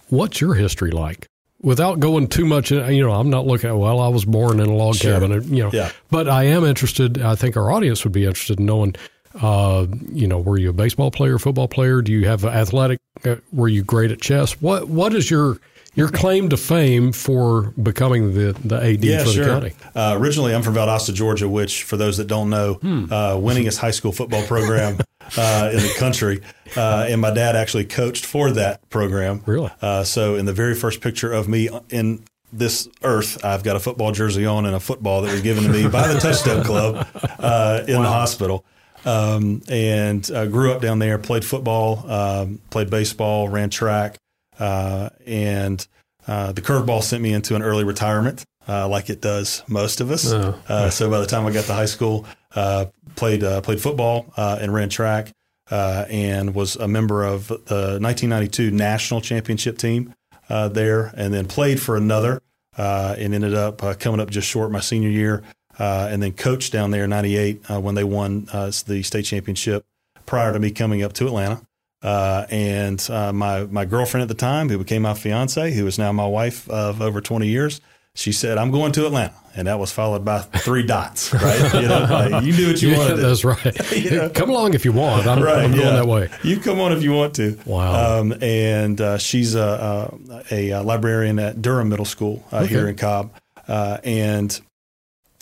What's 0.09 0.41
your 0.41 0.55
history 0.55 0.91
like? 0.91 1.27
Without 1.61 1.99
going 1.99 2.27
too 2.27 2.45
much, 2.45 2.71
you 2.71 3.05
know, 3.05 3.11
I'm 3.11 3.29
not 3.29 3.45
looking 3.45 3.69
at, 3.69 3.77
well, 3.77 3.99
I 3.99 4.07
was 4.07 4.25
born 4.25 4.59
in 4.59 4.67
a 4.67 4.73
log 4.73 4.95
sure. 4.95 5.19
cabin, 5.19 5.53
you 5.53 5.63
know, 5.63 5.69
yeah. 5.71 5.91
but 6.09 6.27
I 6.27 6.45
am 6.45 6.65
interested. 6.65 7.21
I 7.21 7.35
think 7.35 7.55
our 7.55 7.71
audience 7.71 8.03
would 8.03 8.13
be 8.13 8.25
interested 8.25 8.59
in 8.59 8.65
knowing, 8.65 8.95
uh, 9.39 9.85
you 10.11 10.27
know, 10.27 10.39
were 10.39 10.57
you 10.57 10.71
a 10.71 10.73
baseball 10.73 11.11
player, 11.11 11.37
football 11.37 11.67
player? 11.67 12.01
Do 12.01 12.11
you 12.11 12.25
have 12.27 12.43
athletic? 12.45 12.99
Uh, 13.23 13.35
were 13.53 13.67
you 13.67 13.83
great 13.83 14.09
at 14.09 14.19
chess? 14.19 14.59
What 14.59 14.87
What 14.87 15.13
is 15.13 15.29
your 15.29 15.59
your 15.93 16.09
claim 16.09 16.49
to 16.49 16.57
fame 16.57 17.11
for 17.11 17.71
becoming 17.71 18.33
the, 18.33 18.53
the 18.63 18.77
AD 18.77 19.03
yeah, 19.03 19.23
for 19.23 19.29
sure. 19.29 19.45
the 19.45 19.51
county. 19.51 19.73
Uh, 19.93 20.15
originally, 20.17 20.55
I'm 20.55 20.63
from 20.63 20.75
Valdosta, 20.75 21.13
Georgia, 21.13 21.49
which, 21.49 21.83
for 21.83 21.97
those 21.97 22.17
that 22.17 22.27
don't 22.27 22.49
know, 22.49 22.75
hmm. 22.75 23.05
uh, 23.11 23.33
winningest 23.35 23.77
high 23.77 23.91
school 23.91 24.11
football 24.11 24.43
program 24.43 24.99
uh, 25.37 25.69
in 25.73 25.79
the 25.79 25.93
country. 25.97 26.41
Uh, 26.77 27.05
and 27.09 27.19
my 27.19 27.31
dad 27.31 27.55
actually 27.55 27.85
coached 27.85 28.25
for 28.25 28.51
that 28.51 28.87
program. 28.89 29.43
Really? 29.45 29.69
Uh, 29.81 30.03
so, 30.03 30.35
in 30.35 30.45
the 30.45 30.53
very 30.53 30.75
first 30.75 31.01
picture 31.01 31.31
of 31.31 31.49
me 31.49 31.69
in 31.89 32.23
this 32.53 32.87
earth, 33.03 33.43
I've 33.43 33.63
got 33.63 33.75
a 33.75 33.79
football 33.79 34.13
jersey 34.13 34.45
on 34.45 34.65
and 34.65 34.75
a 34.75 34.79
football 34.79 35.21
that 35.23 35.31
was 35.31 35.41
given 35.41 35.63
to 35.63 35.69
me 35.69 35.89
by 35.89 36.07
the 36.07 36.19
Touchdown 36.19 36.63
Club 36.63 37.07
uh, 37.39 37.83
in 37.87 37.97
wow. 37.97 38.03
the 38.03 38.09
hospital. 38.09 38.65
Um, 39.03 39.63
and 39.67 40.23
grew 40.27 40.71
up 40.71 40.79
down 40.79 40.99
there, 40.99 41.17
played 41.17 41.43
football, 41.43 42.09
um, 42.09 42.61
played 42.69 42.91
baseball, 42.91 43.49
ran 43.49 43.71
track. 43.71 44.17
Uh, 44.61 45.09
and 45.25 45.87
uh, 46.27 46.51
the 46.51 46.61
curveball 46.61 47.01
sent 47.03 47.21
me 47.23 47.33
into 47.33 47.55
an 47.55 47.61
early 47.63 47.83
retirement. 47.83 48.45
uh, 48.67 48.87
like 48.87 49.09
it 49.09 49.21
does 49.21 49.63
most 49.67 50.01
of 50.01 50.11
us. 50.11 50.31
Oh. 50.31 50.55
Uh, 50.69 50.89
so 50.89 51.09
by 51.09 51.19
the 51.19 51.25
time 51.25 51.45
I 51.47 51.51
got 51.51 51.65
to 51.65 51.73
high 51.73 51.85
school, 51.89 52.25
uh, 52.55 52.85
played 53.15 53.43
uh, 53.43 53.61
played 53.61 53.81
football 53.81 54.31
uh, 54.37 54.59
and 54.61 54.71
ran 54.73 54.89
track, 54.89 55.31
uh, 55.71 56.05
and 56.09 56.53
was 56.53 56.75
a 56.75 56.87
member 56.87 57.23
of 57.23 57.47
the 57.47 57.97
1992 57.99 58.69
national 58.71 59.19
championship 59.21 59.77
team 59.79 60.13
uh, 60.49 60.67
there, 60.69 61.11
and 61.17 61.33
then 61.33 61.47
played 61.47 61.81
for 61.81 61.97
another, 61.97 62.41
uh, 62.77 63.15
and 63.17 63.33
ended 63.33 63.55
up 63.55 63.83
uh, 63.83 63.93
coming 63.95 64.19
up 64.19 64.29
just 64.29 64.47
short 64.47 64.71
my 64.71 64.79
senior 64.79 65.09
year, 65.09 65.41
uh, 65.79 66.07
and 66.11 66.21
then 66.21 66.31
coached 66.33 66.71
down 66.71 66.91
there 66.91 67.05
in 67.05 67.09
'98 67.09 67.61
uh, 67.71 67.79
when 67.79 67.95
they 67.95 68.03
won 68.03 68.47
uh, 68.53 68.71
the 68.85 69.01
state 69.01 69.25
championship. 69.25 69.83
Prior 70.27 70.53
to 70.53 70.59
me 70.59 70.69
coming 70.71 71.01
up 71.03 71.13
to 71.13 71.25
Atlanta, 71.25 71.61
uh, 72.03 72.45
and 72.49 73.05
uh, 73.09 73.31
my 73.33 73.63
my 73.65 73.85
girlfriend 73.85 74.23
at 74.23 74.27
the 74.27 74.35
time, 74.35 74.69
who 74.69 74.77
became 74.77 75.01
my 75.03 75.13
fiance, 75.13 75.71
who 75.73 75.85
is 75.87 75.97
now 75.99 76.11
my 76.11 76.25
wife 76.27 76.69
of 76.69 77.01
over 77.01 77.21
20 77.21 77.47
years, 77.47 77.81
she 78.15 78.31
said, 78.31 78.57
"I'm 78.57 78.71
going 78.71 78.91
to 78.93 79.05
Atlanta," 79.05 79.33
and 79.55 79.67
that 79.67 79.79
was 79.79 79.91
followed 79.91 80.25
by 80.25 80.39
three 80.39 80.83
dots. 80.83 81.31
Right? 81.41 81.73
You 81.75 81.87
know, 81.87 82.07
like, 82.09 82.43
you 82.43 82.53
do 82.53 82.67
what 82.67 82.81
you 82.81 82.89
Yeah, 82.89 82.97
want 82.97 83.09
to 83.11 83.15
do. 83.17 83.21
that's 83.21 83.43
right. 83.45 83.91
You 83.95 84.11
know? 84.11 84.29
Come 84.29 84.49
along 84.49 84.73
if 84.73 84.83
you 84.83 84.91
want. 84.91 85.27
I'm, 85.27 85.41
Right, 85.41 85.63
I'm 85.63 85.71
going 85.71 85.83
yeah. 85.83 85.91
that 85.91 86.07
way. 86.07 86.29
You 86.43 86.59
come 86.59 86.79
on 86.79 86.91
if 86.91 87.03
you 87.03 87.11
want 87.13 87.35
to. 87.35 87.57
Wow. 87.65 88.19
Um, 88.19 88.33
and 88.41 88.99
uh, 88.99 89.17
she's 89.17 89.55
a, 89.55 90.11
a, 90.51 90.71
a 90.71 90.81
librarian 90.83 91.39
at 91.39 91.61
Durham 91.61 91.89
Middle 91.89 92.05
School 92.05 92.43
uh, 92.51 92.65
here 92.65 92.87
in 92.87 92.95
Cobb, 92.95 93.31
uh, 93.67 93.99
and 94.03 94.59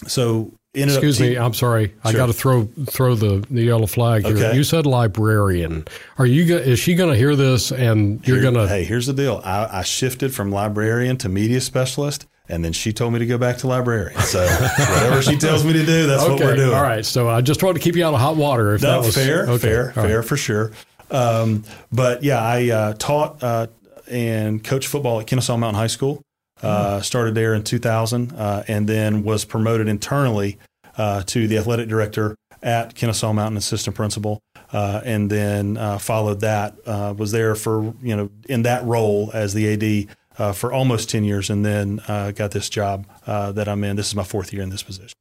so 0.07 0.51
Excuse 0.73 1.19
up 1.19 1.27
me, 1.27 1.35
I'm 1.37 1.53
sorry. 1.53 1.95
I 2.03 2.13
got 2.13 2.27
to 2.27 2.33
throw 2.33 2.65
throw 2.85 3.15
the, 3.15 3.43
the 3.49 3.63
yellow 3.63 3.87
flag 3.87 4.25
here. 4.25 4.35
Okay. 4.35 4.55
You 4.55 4.63
said 4.63 4.85
librarian. 4.85 5.85
Are 6.19 6.25
you? 6.27 6.45
go- 6.45 6.57
Is 6.57 6.79
she 6.79 6.93
going 6.93 7.09
to 7.11 7.17
hear 7.17 7.35
this? 7.35 7.71
And 7.71 8.25
you're 8.27 8.41
going 8.41 8.53
to? 8.53 8.67
Hey, 8.67 8.83
here's 8.83 9.07
the 9.07 9.13
deal. 9.13 9.41
I, 9.43 9.79
I 9.79 9.81
shifted 9.83 10.33
from 10.33 10.51
librarian 10.51 11.17
to 11.17 11.29
media 11.29 11.59
specialist, 11.59 12.27
and 12.47 12.63
then 12.63 12.71
she 12.73 12.93
told 12.93 13.13
me 13.13 13.19
to 13.19 13.25
go 13.25 13.39
back 13.39 13.57
to 13.59 13.67
librarian. 13.67 14.19
So 14.21 14.45
whatever 14.77 15.23
she 15.23 15.37
tells 15.37 15.65
me 15.65 15.73
to 15.73 15.83
do, 15.85 16.05
that's 16.05 16.21
what 16.27 16.39
we're 16.39 16.55
doing. 16.55 16.75
All 16.75 16.83
right. 16.83 17.05
So 17.05 17.27
I 17.29 17.41
just 17.41 17.63
wanted 17.63 17.79
to 17.79 17.83
keep 17.83 17.95
you 17.95 18.05
out 18.05 18.13
of 18.13 18.19
hot 18.19 18.35
water. 18.35 18.75
If 18.75 18.83
No, 18.83 18.91
that 19.01 19.05
was 19.07 19.15
fair, 19.15 19.45
okay. 19.49 19.57
fair, 19.57 19.81
All 19.95 20.03
right. 20.03 20.07
fair 20.09 20.23
for 20.23 20.37
sure. 20.37 20.71
Um, 21.09 21.63
but 21.91 22.23
yeah, 22.23 22.39
I 22.43 22.69
uh, 22.69 22.93
taught 22.93 23.41
uh, 23.43 23.67
and 24.07 24.63
coached 24.63 24.87
football 24.87 25.19
at 25.19 25.25
Kennesaw 25.25 25.57
Mountain 25.57 25.79
High 25.79 25.87
School. 25.87 26.21
Uh, 26.61 27.01
started 27.01 27.35
there 27.35 27.53
in 27.53 27.63
2000, 27.63 28.33
uh, 28.33 28.63
and 28.67 28.87
then 28.87 29.23
was 29.23 29.45
promoted 29.45 29.87
internally 29.87 30.57
uh, 30.97 31.23
to 31.23 31.47
the 31.47 31.57
athletic 31.57 31.87
director 31.87 32.35
at 32.61 32.93
Kennesaw 32.95 33.31
Mountain, 33.31 33.57
assistant 33.57 33.95
principal, 33.95 34.41
uh, 34.73 34.99
and 35.05 35.29
then 35.29 35.77
uh, 35.77 35.97
followed 35.97 36.41
that. 36.41 36.75
Uh, 36.85 37.13
was 37.17 37.31
there 37.31 37.55
for 37.55 37.93
you 38.01 38.15
know 38.15 38.29
in 38.49 38.63
that 38.63 38.83
role 38.83 39.31
as 39.33 39.53
the 39.53 40.07
AD 40.37 40.55
for 40.55 40.71
almost 40.71 41.09
10 41.09 41.23
years, 41.23 41.49
and 41.49 41.65
then 41.65 42.01
got 42.07 42.51
this 42.51 42.69
job 42.69 43.05
that 43.25 43.67
I'm 43.67 43.83
in. 43.83 43.95
This 43.95 44.07
is 44.07 44.15
my 44.15 44.23
fourth 44.23 44.51
year 44.53 44.61
in 44.61 44.69
this 44.69 44.83
position. 44.83 45.15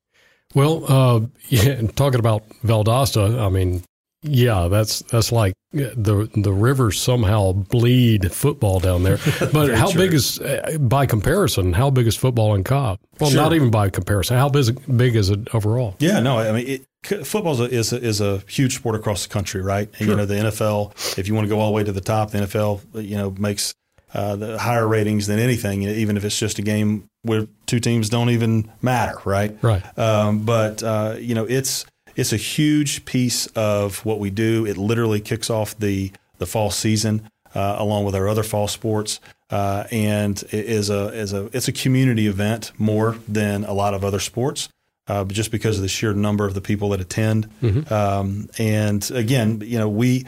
Well, 0.54 1.30
yeah, 1.48 1.82
talking 1.94 2.20
about 2.20 2.48
Valdosta, 2.64 3.40
I 3.40 3.48
mean, 3.48 3.84
yeah, 4.22 4.68
that's 4.68 5.00
that's 5.02 5.30
like 5.32 5.54
the 5.72 6.28
the 6.34 6.52
rivers 6.52 7.00
somehow 7.00 7.52
bleed 7.52 8.32
football 8.32 8.80
down 8.80 9.02
there. 9.02 9.18
But 9.52 9.74
how 9.74 9.90
true. 9.90 10.02
big 10.02 10.14
is, 10.14 10.40
uh, 10.40 10.76
by 10.80 11.06
comparison, 11.06 11.72
how 11.72 11.90
big 11.90 12.06
is 12.06 12.16
football 12.16 12.54
in 12.54 12.64
Cobb? 12.64 12.98
Well, 13.20 13.30
Sure. 13.30 13.40
not 13.42 13.52
even 13.54 13.70
by 13.70 13.90
comparison. 13.90 14.36
How 14.36 14.48
big, 14.48 14.96
big 14.96 15.16
is 15.16 15.30
it 15.30 15.54
overall? 15.54 15.94
Yeah, 15.98 16.20
no, 16.20 16.38
I 16.38 16.52
mean, 16.52 16.66
it, 17.04 17.26
football 17.26 17.52
is 17.54 17.60
a, 17.60 17.64
is 17.70 17.92
a, 17.92 18.02
is 18.02 18.20
a 18.20 18.42
huge 18.48 18.74
sport 18.76 18.96
across 18.96 19.24
the 19.26 19.32
country, 19.32 19.60
right? 19.62 19.88
And, 19.98 20.08
You 20.08 20.16
know, 20.16 20.26
the 20.26 20.34
NFL, 20.34 21.18
if 21.18 21.28
you 21.28 21.34
want 21.34 21.44
to 21.46 21.48
go 21.48 21.60
all 21.60 21.68
the 21.68 21.72
way 21.74 21.84
to 21.84 21.92
the 21.92 22.00
top, 22.00 22.30
the 22.30 22.38
NFL, 22.38 22.80
you 23.04 23.16
know, 23.16 23.30
makes 23.38 23.74
uh, 24.14 24.36
the 24.36 24.58
higher 24.58 24.88
ratings 24.88 25.26
than 25.26 25.38
anything, 25.38 25.82
even 25.82 26.16
if 26.16 26.24
it's 26.24 26.38
just 26.38 26.58
a 26.58 26.62
game 26.62 27.04
where 27.22 27.46
two 27.66 27.78
teams 27.80 28.08
don't 28.08 28.30
even 28.30 28.70
matter, 28.80 29.18
right? 29.24 29.56
Right. 29.62 29.82
Um, 29.98 30.44
but 30.44 30.82
uh, 30.82 31.16
you 31.18 31.34
know, 31.34 31.44
it's 31.44 31.84
it's 32.18 32.32
a 32.32 32.36
huge 32.36 33.04
piece 33.04 33.46
of 33.48 34.04
what 34.04 34.18
we 34.18 34.28
do. 34.28 34.66
It 34.66 34.76
literally 34.76 35.20
kicks 35.20 35.48
off 35.48 35.78
the 35.78 36.10
the 36.38 36.46
fall 36.46 36.70
season 36.70 37.30
uh, 37.54 37.76
along 37.78 38.04
with 38.04 38.14
our 38.14 38.28
other 38.28 38.42
fall 38.42 38.68
sports, 38.68 39.20
uh, 39.50 39.84
and 39.92 40.42
it 40.50 40.66
is 40.66 40.90
a 40.90 41.08
is 41.14 41.32
a 41.32 41.48
it's 41.52 41.68
a 41.68 41.72
community 41.72 42.26
event 42.26 42.72
more 42.76 43.16
than 43.28 43.64
a 43.64 43.72
lot 43.72 43.94
of 43.94 44.04
other 44.04 44.18
sports. 44.18 44.68
Uh, 45.06 45.24
just 45.24 45.50
because 45.50 45.76
of 45.76 45.82
the 45.82 45.88
sheer 45.88 46.12
number 46.12 46.44
of 46.44 46.52
the 46.52 46.60
people 46.60 46.90
that 46.90 47.00
attend, 47.00 47.48
um, 47.90 48.50
and 48.58 49.10
again, 49.12 49.62
you 49.64 49.78
know, 49.78 49.88
we 49.88 50.26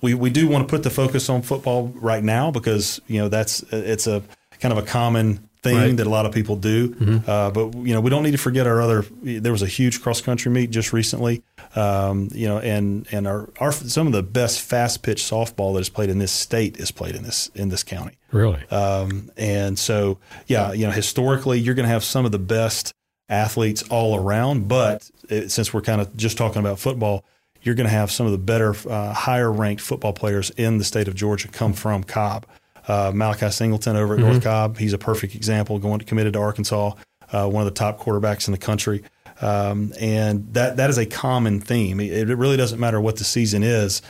we 0.00 0.14
we 0.14 0.30
do 0.30 0.48
want 0.48 0.66
to 0.66 0.72
put 0.72 0.82
the 0.82 0.90
focus 0.90 1.28
on 1.28 1.42
football 1.42 1.88
right 1.94 2.24
now 2.24 2.50
because 2.50 3.00
you 3.06 3.20
know 3.20 3.28
that's 3.28 3.62
it's 3.70 4.06
a 4.06 4.22
kind 4.58 4.72
of 4.72 4.78
a 4.78 4.86
common 4.86 5.48
thing 5.64 5.76
Right. 5.76 5.96
that 5.96 6.06
a 6.06 6.10
lot 6.10 6.26
of 6.26 6.32
people 6.32 6.54
do. 6.56 7.22
Uh, 7.26 7.50
but 7.50 7.74
you 7.74 7.92
know, 7.94 8.00
we 8.00 8.10
don't 8.10 8.22
need 8.22 8.32
to 8.32 8.38
forget 8.38 8.66
our 8.68 8.80
other. 8.80 9.04
There 9.22 9.50
was 9.50 9.62
a 9.62 9.66
huge 9.66 10.00
cross 10.02 10.20
country 10.20 10.52
meet 10.52 10.70
just 10.70 10.92
recently. 10.92 11.42
Um, 11.74 12.28
you 12.32 12.46
know, 12.46 12.58
and 12.58 13.06
and 13.10 13.26
our, 13.26 13.48
our 13.58 13.72
some 13.72 14.06
of 14.06 14.12
the 14.12 14.22
best 14.22 14.60
fast 14.60 15.02
pitch 15.02 15.22
softball 15.22 15.74
that 15.74 15.80
is 15.80 15.88
played 15.88 16.10
in 16.10 16.18
this 16.20 16.30
state 16.30 16.76
is 16.76 16.92
played 16.92 17.16
in 17.16 17.24
this 17.24 17.50
in 17.56 17.70
this 17.70 17.82
county. 17.82 18.16
Really? 18.30 18.60
Um, 18.70 19.30
and 19.36 19.78
so, 19.78 20.18
yeah, 20.46 20.72
you 20.72 20.86
know, 20.86 20.92
historically, 20.92 21.58
you're 21.58 21.74
going 21.74 21.86
to 21.88 21.92
have 21.92 22.04
some 22.04 22.24
of 22.24 22.32
the 22.32 22.38
best 22.38 22.92
athletes 23.28 23.82
all 23.90 24.16
around. 24.16 24.68
But 24.68 25.10
it, 25.28 25.50
since 25.50 25.72
we're 25.74 25.80
kind 25.82 26.00
of 26.00 26.16
just 26.16 26.36
talking 26.36 26.60
about 26.60 26.78
football, 26.78 27.24
you're 27.62 27.74
going 27.74 27.86
to 27.88 27.92
have 27.96 28.10
some 28.10 28.26
of 28.26 28.32
the 28.32 28.38
better, 28.38 28.74
uh, 28.88 29.12
higher 29.14 29.50
ranked 29.50 29.80
football 29.82 30.12
players 30.12 30.50
in 30.50 30.78
the 30.78 30.84
state 30.84 31.08
of 31.08 31.14
Georgia 31.14 31.48
come 31.48 31.72
from 31.72 32.04
Cobb. 32.04 32.44
Uh, 32.86 33.10
Malachi 33.14 33.50
Singleton 33.50 33.96
over 33.96 34.14
at 34.14 34.20
North 34.20 34.42
Cobb, 34.42 34.76
he's 34.76 34.92
a 34.92 34.98
perfect 34.98 35.34
example, 35.34 35.78
going 35.78 35.98
to 36.00 36.04
committed 36.04 36.34
to 36.34 36.38
Arkansas, 36.38 36.92
uh, 37.32 37.48
one 37.48 37.62
of 37.62 37.72
the 37.72 37.78
top 37.78 37.98
quarterbacks 37.98 38.46
in 38.46 38.52
the 38.52 38.58
country. 38.58 39.02
Um, 39.40 39.92
and 39.98 40.52
that 40.54 40.76
that 40.76 40.90
is 40.90 40.98
a 40.98 41.06
common 41.06 41.60
theme. 41.60 41.98
It, 42.00 42.30
it 42.30 42.36
really 42.36 42.56
doesn't 42.56 42.78
matter 42.78 43.00
what 43.00 43.16
the 43.16 43.24
season 43.24 43.62
is. 43.62 44.02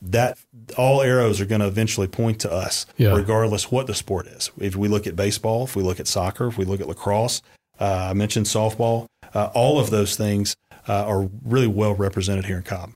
That 0.00 0.36
all 0.76 1.00
arrows 1.02 1.40
are 1.40 1.44
going 1.44 1.60
to 1.60 1.68
eventually 1.68 2.08
point 2.08 2.40
to 2.40 2.50
us, 2.52 2.86
Yeah. 2.96 3.14
regardless 3.14 3.70
what 3.70 3.86
the 3.86 3.94
sport 3.94 4.26
is. 4.26 4.50
If 4.58 4.74
we 4.74 4.88
look 4.88 5.06
at 5.06 5.14
baseball, 5.14 5.62
if 5.64 5.76
we 5.76 5.84
look 5.84 6.00
at 6.00 6.08
soccer, 6.08 6.48
if 6.48 6.58
we 6.58 6.64
look 6.64 6.80
at 6.80 6.88
lacrosse, 6.88 7.40
uh, 7.78 8.08
I 8.10 8.12
mentioned 8.12 8.46
softball. 8.46 9.06
Uh, 9.32 9.50
all 9.54 9.78
of 9.78 9.90
those 9.90 10.16
things 10.16 10.56
uh, 10.88 11.04
are 11.06 11.28
really 11.44 11.68
well 11.68 11.94
represented 11.94 12.46
here 12.46 12.56
in 12.56 12.64
Cobb. 12.64 12.90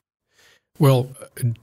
Well, 0.79 1.09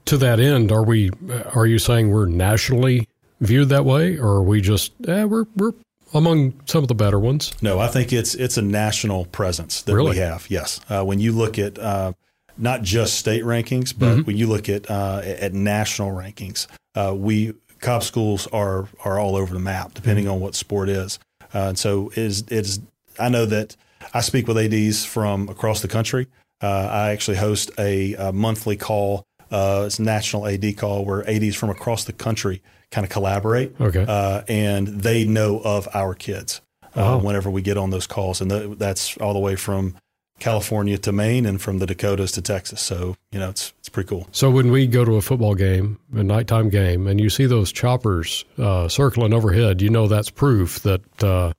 to 0.05 0.17
that 0.17 0.39
end, 0.39 0.71
are 0.71 0.83
we? 0.83 1.11
Are 1.53 1.67
you 1.67 1.77
saying 1.77 2.09
we're 2.11 2.25
nationally 2.25 3.07
viewed 3.41 3.69
that 3.69 3.85
way, 3.85 4.17
or 4.17 4.27
are 4.37 4.43
we 4.43 4.61
just? 4.61 4.93
Eh, 5.07 5.23
we're 5.23 5.45
we're 5.55 5.73
among 6.13 6.53
some 6.65 6.83
of 6.83 6.87
the 6.87 6.95
better 6.95 7.19
ones. 7.19 7.51
No, 7.61 7.79
I 7.79 7.87
think 7.87 8.13
it's 8.13 8.35
it's 8.35 8.57
a 8.57 8.61
national 8.61 9.25
presence 9.25 9.81
that 9.83 9.93
Really? 9.93 10.11
we 10.11 10.17
have. 10.17 10.49
Yes, 10.49 10.79
uh, 10.89 11.03
when 11.03 11.19
you 11.19 11.31
look 11.31 11.59
at 11.59 11.77
uh, 11.77 12.13
not 12.57 12.81
just 12.83 13.15
state 13.15 13.43
rankings, 13.43 13.93
but 13.97 14.25
when 14.25 14.37
you 14.37 14.47
look 14.47 14.69
at 14.69 14.89
uh, 14.89 15.21
at 15.23 15.53
national 15.53 16.11
rankings, 16.11 16.67
uh, 16.95 17.13
we 17.15 17.53
Cobb 17.81 18.03
schools 18.03 18.47
are 18.47 18.87
are 19.03 19.19
all 19.19 19.35
over 19.35 19.53
the 19.53 19.59
map, 19.59 19.93
depending 19.93 20.27
on 20.27 20.39
what 20.39 20.55
sport 20.55 20.89
is. 20.89 21.19
Uh, 21.53 21.69
and 21.69 21.79
so 21.79 22.11
is 22.15 22.43
it's. 22.49 22.79
I 23.19 23.29
know 23.29 23.45
that 23.45 23.75
I 24.13 24.21
speak 24.21 24.47
with 24.47 24.57
ads 24.57 25.05
from 25.05 25.49
across 25.49 25.81
the 25.81 25.87
country. 25.87 26.27
Uh, 26.61 26.67
I 26.91 27.09
actually 27.11 27.37
host 27.37 27.71
a, 27.77 28.13
a 28.15 28.31
monthly 28.33 28.77
call. 28.77 29.25
Uh, 29.51 29.83
it's 29.85 29.99
a 29.99 30.03
national 30.03 30.47
AD 30.47 30.77
call 30.77 31.05
where 31.05 31.29
ads 31.29 31.55
from 31.55 31.69
across 31.69 32.05
the 32.05 32.13
country 32.13 32.61
kind 32.95 33.03
of 33.05 33.11
collaborate 33.11 33.75
Okay. 33.81 34.05
uh, 34.07 34.41
and 34.47 34.87
they 34.87 35.25
know 35.25 35.59
of 35.63 35.87
our 35.93 36.13
kids 36.13 36.61
uh, 36.95 37.15
Oh. 37.15 37.17
whenever 37.17 37.49
we 37.51 37.61
get 37.61 37.77
on 37.77 37.89
those 37.89 38.07
calls, 38.07 38.39
and 38.41 38.49
th- 38.49 38.77
that's 38.77 39.17
all 39.17 39.33
the 39.33 39.39
way 39.39 39.55
from 39.57 39.95
California 40.39 40.97
to 40.97 41.11
Maine 41.11 41.45
and 41.45 41.61
from 41.61 41.79
the 41.79 41.85
Dakotas 41.85 42.31
to 42.33 42.41
Texas. 42.41 42.79
So 42.81 43.15
you 43.33 43.39
know, 43.39 43.49
it's 43.49 43.73
it's 43.79 43.89
pretty 43.89 44.07
cool. 44.07 44.27
So 44.31 44.49
when 44.49 44.71
we 44.71 44.87
go 44.87 45.03
to 45.03 45.15
a 45.17 45.21
football 45.21 45.55
game, 45.55 45.99
a 46.13 46.23
nighttime 46.23 46.69
game, 46.69 47.05
and 47.07 47.19
you 47.19 47.29
see 47.29 47.45
those 47.47 47.71
choppers 47.73 48.45
uh, 48.57 48.87
circling 48.87 49.33
overhead, 49.33 49.81
you 49.81 49.89
know 49.89 50.07
that's 50.07 50.29
proof 50.29 50.79
that 50.83 51.23
uh, 51.23 51.51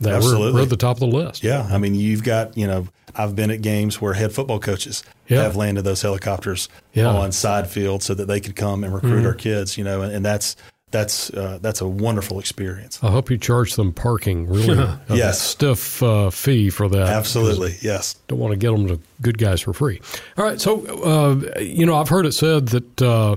that 0.00 0.10
we're, 0.10 0.16
Absolutely. 0.16 0.52
we're 0.52 0.62
at 0.62 0.68
the 0.70 0.76
top 0.76 0.96
of 0.96 1.00
the 1.00 1.06
list. 1.16 1.42
Yeah, 1.44 1.68
I 1.70 1.78
mean, 1.78 1.94
you've 1.94 2.24
got 2.24 2.56
you 2.56 2.66
know, 2.66 2.86
I've 3.14 3.34
been 3.36 3.50
at 3.50 3.62
games 3.62 4.00
where 4.00 4.12
head 4.14 4.32
football 4.32 4.58
coaches 4.58 5.02
Yeah. 5.28 5.42
have 5.42 5.56
landed 5.56 5.82
those 5.82 6.02
helicopters 6.02 6.68
Yeah. 6.92 7.04
Mm-hmm. 7.04 7.16
on 7.16 7.32
side 7.32 7.68
field 7.68 8.02
so 8.02 8.14
that 8.14 8.26
they 8.26 8.40
could 8.40 8.56
come 8.56 8.84
and 8.84 8.92
recruit 8.94 9.24
our 9.24 9.34
kids. 9.34 9.78
You 9.78 9.84
know, 9.84 10.02
and, 10.02 10.12
and 10.12 10.24
that's 10.24 10.56
that's 10.90 11.30
uh, 11.30 11.58
that's 11.60 11.80
a 11.80 11.88
wonderful 11.88 12.38
experience. 12.38 13.00
I 13.02 13.10
hope 13.10 13.28
you 13.30 13.36
charge 13.38 13.74
them 13.74 13.92
parking 13.92 14.46
really 14.48 14.78
a 15.08 15.16
Yes. 15.16 15.40
stiff 15.42 16.02
uh, 16.02 16.30
fee 16.30 16.70
for 16.70 16.88
that. 16.88 17.08
Absolutely, 17.08 17.76
yes. 17.82 18.14
Don't 18.28 18.38
want 18.38 18.52
to 18.52 18.56
get 18.56 18.70
them 18.70 18.86
to 18.88 19.00
good 19.20 19.38
guys 19.38 19.60
for 19.60 19.72
free. 19.72 20.00
All 20.36 20.44
right, 20.44 20.60
so 20.60 20.84
uh, 21.04 21.60
you 21.60 21.86
know 21.86 21.96
I've 21.96 22.08
heard 22.08 22.26
it 22.26 22.32
said 22.32 22.68
that 22.68 23.02
uh, 23.02 23.36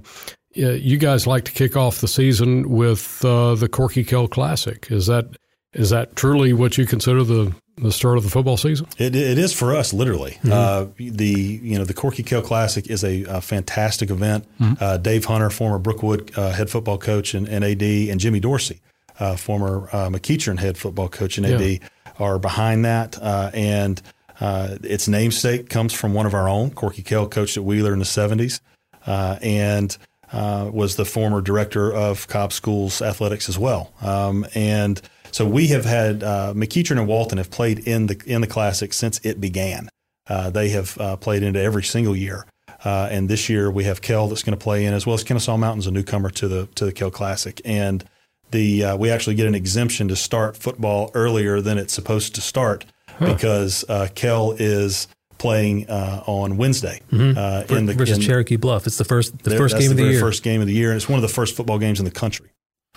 you 0.53 0.97
guys 0.97 1.25
like 1.27 1.45
to 1.45 1.51
kick 1.51 1.75
off 1.77 2.01
the 2.01 2.07
season 2.07 2.67
with 2.69 3.23
uh, 3.23 3.55
the 3.55 3.69
Corky 3.69 4.03
Kell 4.03 4.27
Classic. 4.27 4.87
Is 4.91 5.05
that 5.07 5.36
is 5.77 5.91
that 5.91 6.15
truly 6.15 6.53
what 6.53 6.77
you 6.77 6.85
consider 6.85 7.23
the 7.23 7.53
the 7.77 7.91
start 7.91 8.17
of 8.17 8.23
the 8.23 8.29
football 8.29 8.57
season? 8.57 8.87
It, 8.97 9.15
it 9.15 9.37
is 9.37 9.53
for 9.53 9.75
us, 9.75 9.93
literally. 9.93 10.37
Uh, 10.49 10.87
the 10.97 11.59
you 11.61 11.77
know 11.77 11.85
the 11.85 11.93
Corky 11.93 12.23
Kell 12.23 12.41
Classic 12.41 12.87
is 12.89 13.03
a, 13.03 13.23
a 13.25 13.41
fantastic 13.41 14.09
event. 14.09 14.45
Uh, 14.59 14.97
Dave 14.97 15.25
Hunter, 15.25 15.49
former 15.49 15.77
Brookwood 15.77 16.31
uh, 16.37 16.51
head 16.51 16.69
football 16.69 16.97
coach 16.97 17.33
and, 17.33 17.47
and 17.47 17.63
AD, 17.63 17.81
and 17.83 18.19
Jimmy 18.19 18.39
Dorsey, 18.39 18.81
uh, 19.19 19.35
former 19.35 19.89
uh, 19.91 20.09
McEachern 20.09 20.59
head 20.59 20.77
football 20.77 21.09
coach 21.09 21.37
and 21.37 21.45
AD, 21.45 21.61
yeah. 21.61 21.77
are 22.19 22.39
behind 22.39 22.85
that. 22.85 23.21
Uh, 23.21 23.51
and 23.53 24.01
uh, 24.39 24.77
its 24.83 25.07
namesake 25.07 25.69
comes 25.69 25.93
from 25.93 26.13
one 26.13 26.25
of 26.25 26.33
our 26.33 26.49
own. 26.49 26.71
Corky 26.71 27.03
Kell 27.03 27.27
coached 27.27 27.57
at 27.57 27.63
Wheeler 27.63 27.93
in 27.93 27.99
the 27.99 28.05
70s 28.05 28.59
uh, 29.05 29.37
and 29.41 29.97
was 30.31 30.95
the 30.95 31.05
former 31.05 31.41
director 31.41 31.91
of 31.91 32.27
Cobb 32.27 32.51
Schools 32.53 33.01
athletics 33.01 33.49
as 33.49 33.57
well. 33.57 33.93
Um, 34.01 34.45
and 34.55 35.01
so 35.37 35.45
we 35.45 35.67
have 35.67 35.85
had 35.85 36.21
McEachern 36.21 36.97
and 36.99 37.07
Walton 37.07 37.37
have 37.37 37.51
played 37.51 37.79
in 37.79 38.07
the 38.07 38.21
in 38.25 38.41
the 38.41 38.47
classic 38.47 38.93
since 38.93 39.19
it 39.23 39.39
began. 39.39 39.89
they 40.27 40.69
have 40.69 40.97
played 41.21 41.43
into 41.43 41.61
every 41.61 41.83
single 41.83 42.15
year. 42.15 42.45
Uh, 42.83 43.07
and 43.11 43.27
this 43.27 43.49
year 43.49 43.71
we 43.71 43.83
have 43.85 44.01
Kell 44.01 44.27
that's 44.27 44.43
going 44.43 44.57
to 44.57 44.63
play 44.63 44.85
in, 44.85 44.93
as 44.93 45.05
well 45.05 45.15
as 45.15 45.23
Kennesaw 45.23 45.57
Mountain's 45.57 45.87
a 45.87 45.91
newcomer 45.91 46.29
to 46.31 46.47
the 46.47 46.67
to 46.75 46.85
the 46.85 46.91
Kell 46.91 47.11
Classic. 47.11 47.59
And 47.65 48.03
the 48.51 48.83
uh, 48.83 48.97
we 48.97 49.09
actually 49.09 49.35
get 49.35 49.47
an 49.47 49.55
exemption 49.55 50.07
to 50.09 50.15
start 50.15 50.55
football 50.55 51.11
earlier 51.13 51.59
than 51.61 51.77
it's 51.77 51.93
supposed 51.93 52.35
to 52.35 52.41
start 52.41 52.85
huh. 53.09 53.33
because 53.33 53.83
uh, 53.89 54.07
Kell 54.15 54.51
is 54.53 55.07
playing 55.37 55.89
uh, 55.89 56.23
on 56.25 56.57
Wednesday 56.57 57.01
mm-hmm. 57.11 57.37
uh, 57.37 57.77
in 57.77 57.85
the 57.87 57.93
versus 57.93 58.17
in, 58.17 58.23
Cherokee 58.23 58.55
Bluff. 58.55 58.87
It's 58.87 58.97
the 58.97 59.05
first 59.05 59.37
the 59.39 59.57
first 59.57 59.77
game 59.77 59.87
the 59.87 59.91
of 59.91 59.97
the 59.97 60.11
year. 60.11 60.19
First 60.19 60.43
game 60.43 60.61
of 60.61 60.67
the 60.67 60.73
year, 60.73 60.91
and 60.91 60.97
it's 60.97 61.09
one 61.09 61.17
of 61.17 61.23
the 61.23 61.33
first 61.33 61.55
football 61.55 61.79
games 61.79 61.99
in 61.99 62.05
the 62.05 62.11
country. 62.11 62.49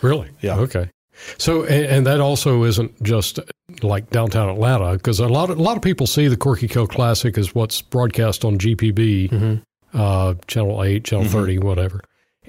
Really? 0.02 0.30
Yeah. 0.40 0.58
Okay. 0.58 0.90
So, 1.38 1.64
and, 1.64 2.06
that 2.06 2.20
also 2.20 2.64
isn't 2.64 3.02
just 3.02 3.38
like 3.82 4.10
downtown 4.10 4.48
Atlanta, 4.48 4.92
because 4.92 5.20
a 5.20 5.28
lot 5.28 5.50
of 5.50 5.58
a 5.58 5.62
lot 5.62 5.76
of 5.76 5.82
people 5.82 6.06
see 6.06 6.28
the 6.28 6.36
Corky 6.36 6.68
Kell 6.68 6.86
Classic 6.86 7.36
as 7.38 7.54
what's 7.54 7.82
broadcast 7.82 8.44
on 8.44 8.58
GPB, 8.58 9.30
mm-hmm. 9.30 9.98
uh, 9.98 10.34
Channel 10.46 10.82
Eight, 10.84 11.04
Channel 11.04 11.26
mm-hmm. 11.26 11.32
Thirty, 11.32 11.58
whatever. 11.58 12.02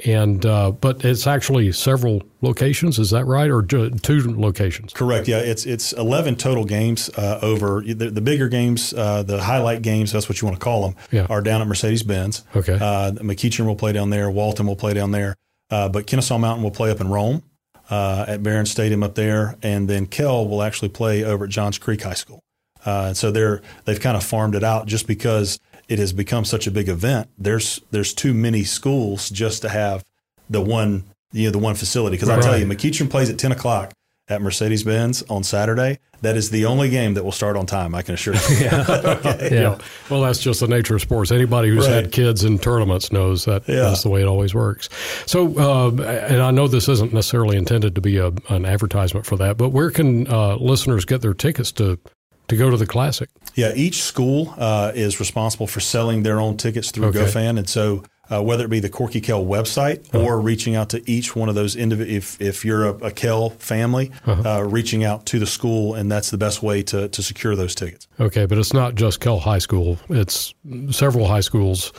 And 0.06 0.46
uh, 0.46 0.72
but 0.72 1.04
it's 1.06 1.28
actually 1.28 1.72
several 1.74 2.24
locations. 2.42 2.98
Is 2.98 3.12
that 3.12 3.25
right, 3.25 3.50
or 3.50 3.62
two 3.62 3.92
locations? 4.36 4.94
Correct. 4.94 5.28
Yeah, 5.28 5.40
it's 5.40 5.66
it's 5.66 5.94
eleven 5.94 6.36
total 6.36 6.63
games 6.63 7.10
uh, 7.10 7.40
over 7.42 7.82
the, 7.82 8.10
the, 8.10 8.22
bigger 8.22 8.48
games, 8.48 8.94
uh, 8.94 9.22
the 9.22 9.44
highlight 9.44 9.82
games. 9.82 10.12
That's 10.12 10.30
what 10.30 10.42
you 10.42 10.48
want 10.48 10.60
to 10.60 10.63
call 10.63 10.84
them. 10.84 10.96
Yeah. 11.12 11.28
are 11.30 11.42
down 11.42 11.62
at 11.62 11.68
Mercedes 11.68 12.04
Benz. 12.04 12.44
Okay. 12.56 12.75
Uh, 12.75 13.12
McEachern 13.12 13.66
will 13.66 13.75
play 13.75 13.92
down 13.92 14.10
there. 14.10 14.32
Walton 14.32 14.66
will 14.66 14.78
play 14.78 14.94
down 14.94 15.12
there. 15.12 15.36
Uh, 15.70 15.88
but 15.88 16.08
Kennesaw 16.08 16.38
Mountain 16.38 16.63
will 16.63 16.72
play 16.72 16.90
up 16.90 17.00
in 17.00 17.10
Rome 17.10 17.44
uh, 17.91 18.25
at 18.27 18.41
Barron 18.41 18.65
Stadium 18.65 19.03
up 19.03 19.15
there, 19.15 19.57
and 19.62 19.88
then 19.88 20.07
Kell 20.07 20.48
will 20.48 20.63
actually 20.63 20.89
play 20.89 21.24
over 21.24 21.43
at 21.43 21.51
Johns 21.51 21.77
Creek 21.77 22.01
High 22.01 22.15
School. 22.15 22.41
and 22.86 23.15
so 23.15 23.29
they're 23.29 23.62
they've 23.86 24.00
kind 24.00 24.17
of 24.17 24.24
farmed 24.24 24.55
it 24.55 24.63
out 24.63 24.88
just 24.88 25.05
because 25.05 25.60
it 25.88 26.00
has 26.00 26.13
become 26.13 26.45
such 26.45 26.65
a 26.65 26.71
big 26.71 26.89
event. 26.89 27.29
There's 27.38 27.81
there's 27.91 28.13
too 28.13 28.33
many 28.33 28.63
schools 28.63 29.29
just 29.29 29.62
to 29.62 29.69
have 29.69 30.03
the 30.50 30.62
one 30.62 31.03
you 31.33 31.45
know 31.45 31.51
the 31.51 31.60
one 31.60 31.75
facility. 31.75 32.15
Because 32.15 32.29
right. 32.29 32.39
I 32.39 32.41
tell 32.41 32.57
you, 32.57 32.65
McEachern 32.65 33.10
plays 33.10 33.29
at 33.29 33.38
ten 33.38 33.51
o'clock 33.51 33.93
at 34.31 34.41
Mercedes 34.41 34.83
Benz 34.83 35.23
on 35.23 35.43
Saturday. 35.43 36.00
That 36.21 36.38
is 36.38 36.51
the 36.51 36.65
only 36.65 36.89
game 36.89 37.15
that 37.15 37.23
will 37.23 37.31
start 37.31 37.57
on 37.57 37.65
time. 37.65 37.93
I 37.93 38.01
can 38.01 38.13
assure 38.13 38.35
you. 38.35 38.41
yeah. 38.59 38.85
okay. 38.89 39.50
yeah. 39.51 39.77
Well, 40.09 40.21
that's 40.21 40.39
just 40.39 40.61
the 40.61 40.67
nature 40.67 40.95
of 40.95 41.01
sports. 41.01 41.31
Anybody 41.31 41.69
who's 41.69 41.88
right. 41.88 42.03
had 42.03 42.11
kids 42.11 42.43
in 42.43 42.57
tournaments 42.57 43.11
knows 43.11 43.45
that 43.45 43.67
yeah. 43.67 43.81
that's 43.81 44.03
the 44.03 44.09
way 44.09 44.21
it 44.21 44.27
always 44.27 44.53
works. 44.53 44.88
So, 45.25 45.57
uh, 45.57 45.89
and 46.29 46.41
I 46.41 46.51
know 46.51 46.67
this 46.67 46.88
isn't 46.88 47.13
necessarily 47.13 47.57
intended 47.57 47.95
to 47.95 48.01
be 48.01 48.17
a, 48.17 48.27
an 48.50 48.65
advertisement 48.65 49.25
for 49.25 49.35
that, 49.38 49.57
but 49.57 49.69
where 49.69 49.91
can 49.91 50.27
uh, 50.27 50.55
listeners 50.55 51.05
get 51.05 51.21
their 51.21 51.33
tickets 51.33 51.71
to 51.73 52.00
to 52.47 52.57
go 52.57 52.69
to 52.69 52.77
the 52.77 52.85
classic? 52.88 53.29
Yeah, 53.55 53.71
each 53.75 54.01
school 54.01 54.53
uh, 54.57 54.91
is 54.93 55.19
responsible 55.19 55.67
for 55.67 55.79
selling 55.79 56.23
their 56.23 56.39
own 56.39 56.57
tickets 56.57 56.91
through 56.91 57.07
okay. 57.07 57.19
GoFan, 57.19 57.57
and 57.57 57.67
so 57.67 58.03
uh, 58.31 58.41
whether 58.41 58.65
it 58.65 58.69
be 58.69 58.79
the 58.79 58.89
Corky 58.89 59.21
Kell 59.21 59.45
website 59.45 60.07
uh-huh. 60.13 60.23
or 60.23 60.39
reaching 60.39 60.75
out 60.75 60.89
to 60.89 61.09
each 61.09 61.35
one 61.35 61.50
of 61.50 61.55
those 61.55 61.75
individuals. 61.75 62.38
If, 62.39 62.41
if 62.41 62.65
you're 62.65 62.85
a, 62.85 62.93
a 63.05 63.11
Kell 63.11 63.50
family, 63.51 64.11
uh-huh. 64.25 64.50
uh, 64.50 64.61
reaching 64.63 65.03
out 65.03 65.25
to 65.27 65.39
the 65.39 65.45
school, 65.45 65.95
and 65.95 66.11
that's 66.11 66.29
the 66.31 66.38
best 66.38 66.63
way 66.63 66.81
to, 66.83 67.09
to 67.09 67.23
secure 67.23 67.55
those 67.55 67.75
tickets. 67.75 68.07
Okay, 68.19 68.45
but 68.45 68.57
it's 68.57 68.73
not 68.73 68.95
just 68.95 69.19
Kell 69.19 69.39
High 69.39 69.59
School, 69.59 69.97
it's 70.09 70.53
several 70.91 71.27
high 71.27 71.41
schools. 71.41 71.94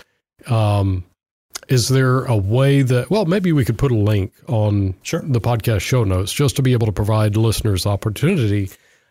Um, 0.47 1.05
is 1.69 1.89
there 1.89 2.25
a 2.25 2.37
way 2.37 2.83
that, 2.83 3.11
well, 3.11 3.25
maybe 3.25 3.53
we 3.53 3.65
could 3.65 3.79
put 3.79 3.93
a 3.93 3.97
link 3.97 4.33
on 4.49 4.95
sure. 5.03 5.23
the 5.23 5.41
podcast 5.41 5.81
show 5.81 6.05
notes 6.05 6.33
just 6.33 6.57
to 6.57 6.63
be 6.63 6.73
able 6.73 6.87
to 6.87 6.93
provide 6.93 7.37
listeners 7.37 7.87
opportunity 7.87 8.69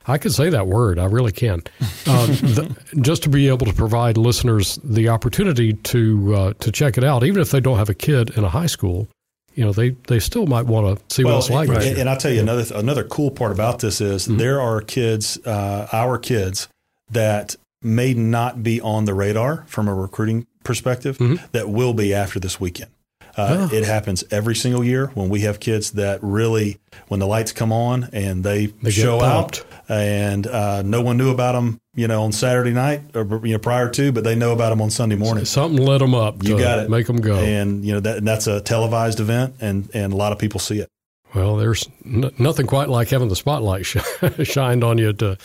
I 0.08 0.18
can 0.18 0.32
say 0.32 0.50
that 0.50 0.68
word. 0.68 1.00
I 1.00 1.06
really 1.06 1.32
can. 1.32 1.62
Uh, 2.08 2.26
the, 2.28 2.76
just 3.02 3.24
to 3.24 3.30
be 3.30 3.48
able 3.48 3.66
to 3.66 3.74
provide 3.74 4.18
listeners 4.18 4.80
the 4.84 5.10
opportunity 5.10 5.74
to 5.74 6.36
uh, 6.36 6.54
to 6.60 6.72
check 6.72 6.98
it 6.98 7.04
out, 7.04 7.24
even 7.24 7.42
if 7.42 7.52
they 7.52 7.60
don't 7.60 7.78
have 7.78 7.90
a 7.90 7.94
kid 7.94 8.32
in 8.38 8.44
a 8.44 8.50
high 8.50 8.66
school, 8.66 9.08
you 9.54 9.66
know, 9.66 9.72
they, 9.72 9.90
they 10.08 10.20
still 10.20 10.46
might 10.46 10.66
want 10.66 10.98
to 10.98 11.16
see 11.16 11.24
well, 11.24 11.36
what 11.36 11.46
it's 11.46 11.50
like. 11.50 11.70
And, 11.70 12.00
and 12.00 12.10
I'll 12.10 12.18
tell 12.18 12.32
you 12.32 12.38
yeah. 12.38 12.44
another 12.44 12.76
another 12.76 13.04
cool 13.04 13.32
part 13.32 13.52
about 13.52 13.80
this 13.80 14.02
is 14.02 14.28
mm-hmm. 14.28 14.38
there 14.38 14.62
are 14.62 14.82
kids, 14.82 15.38
uh, 15.46 15.88
our 15.92 16.18
kids, 16.18 16.68
that 17.10 17.56
may 17.82 18.14
not 18.14 18.64
be 18.64 18.80
on 18.80 19.06
the 19.06 19.14
radar 19.14 19.66
from 19.68 19.88
a 19.88 19.94
recruiting 19.94 20.48
perspective 20.64 21.18
mm-hmm. 21.18 21.44
that 21.52 21.70
will 21.70 21.94
be 21.94 22.14
after 22.14 22.40
this 22.40 22.60
weekend. 22.60 22.92
Uh, 23.36 23.70
oh. 23.72 23.76
It 23.76 23.86
happens 23.86 24.24
every 24.30 24.56
single 24.56 24.84
year 24.84 25.08
when 25.14 25.30
we 25.30 25.42
have 25.42 25.60
kids 25.60 25.92
that 25.92 26.20
really, 26.22 26.80
when 27.08 27.20
the 27.20 27.28
lights 27.28 27.54
come 27.54 27.72
on 27.72 28.10
and 28.12 28.44
they, 28.44 28.68
they 28.68 28.92
show 28.92 29.22
out, 29.22 29.64
and 29.92 30.48
uh, 30.48 30.82
no 30.84 31.02
one 31.02 31.18
knew 31.18 31.32
about 31.32 31.52
them, 31.52 31.82
you 31.94 32.08
know, 32.08 32.24
on 32.24 32.32
Saturday 32.32 32.72
night 32.72 33.02
or 33.14 33.46
you 33.46 33.54
know 33.54 33.60
prior 33.60 33.90
to, 33.90 34.14
but 34.14 34.24
they 34.24 34.36
know 34.36 34.54
about 34.54 34.70
them 34.70 34.82
on 34.82 34.90
Sunday 34.90 35.18
morning. 35.18 35.44
Something 35.44 35.86
lit 35.86 36.00
them 36.00 36.16
up. 36.16 36.44
You 36.44 36.58
got 36.58 36.80
it. 36.80 36.90
Make 36.90 37.08
them 37.08 37.18
go. 37.18 37.36
And 37.36 37.84
you 37.84 37.94
know 37.94 38.00
that 38.00 38.18
and 38.20 38.28
that's 38.28 38.48
a 38.48 38.62
televised 38.62 39.20
event, 39.20 39.56
and 39.60 39.90
and 39.94 40.14
a 40.14 40.16
lot 40.16 40.32
of 40.32 40.40
people 40.40 40.62
see 40.62 40.80
it. 40.80 40.88
Well, 41.36 41.58
there's 41.58 41.90
n- 42.06 42.32
nothing 42.40 42.68
quite 42.68 42.88
like 42.88 43.10
having 43.10 43.28
the 43.28 43.36
spotlight 43.36 43.86
sh- 43.86 43.98
shined 44.44 44.86
on 44.86 44.98
you 44.98 45.12
to 45.12 45.38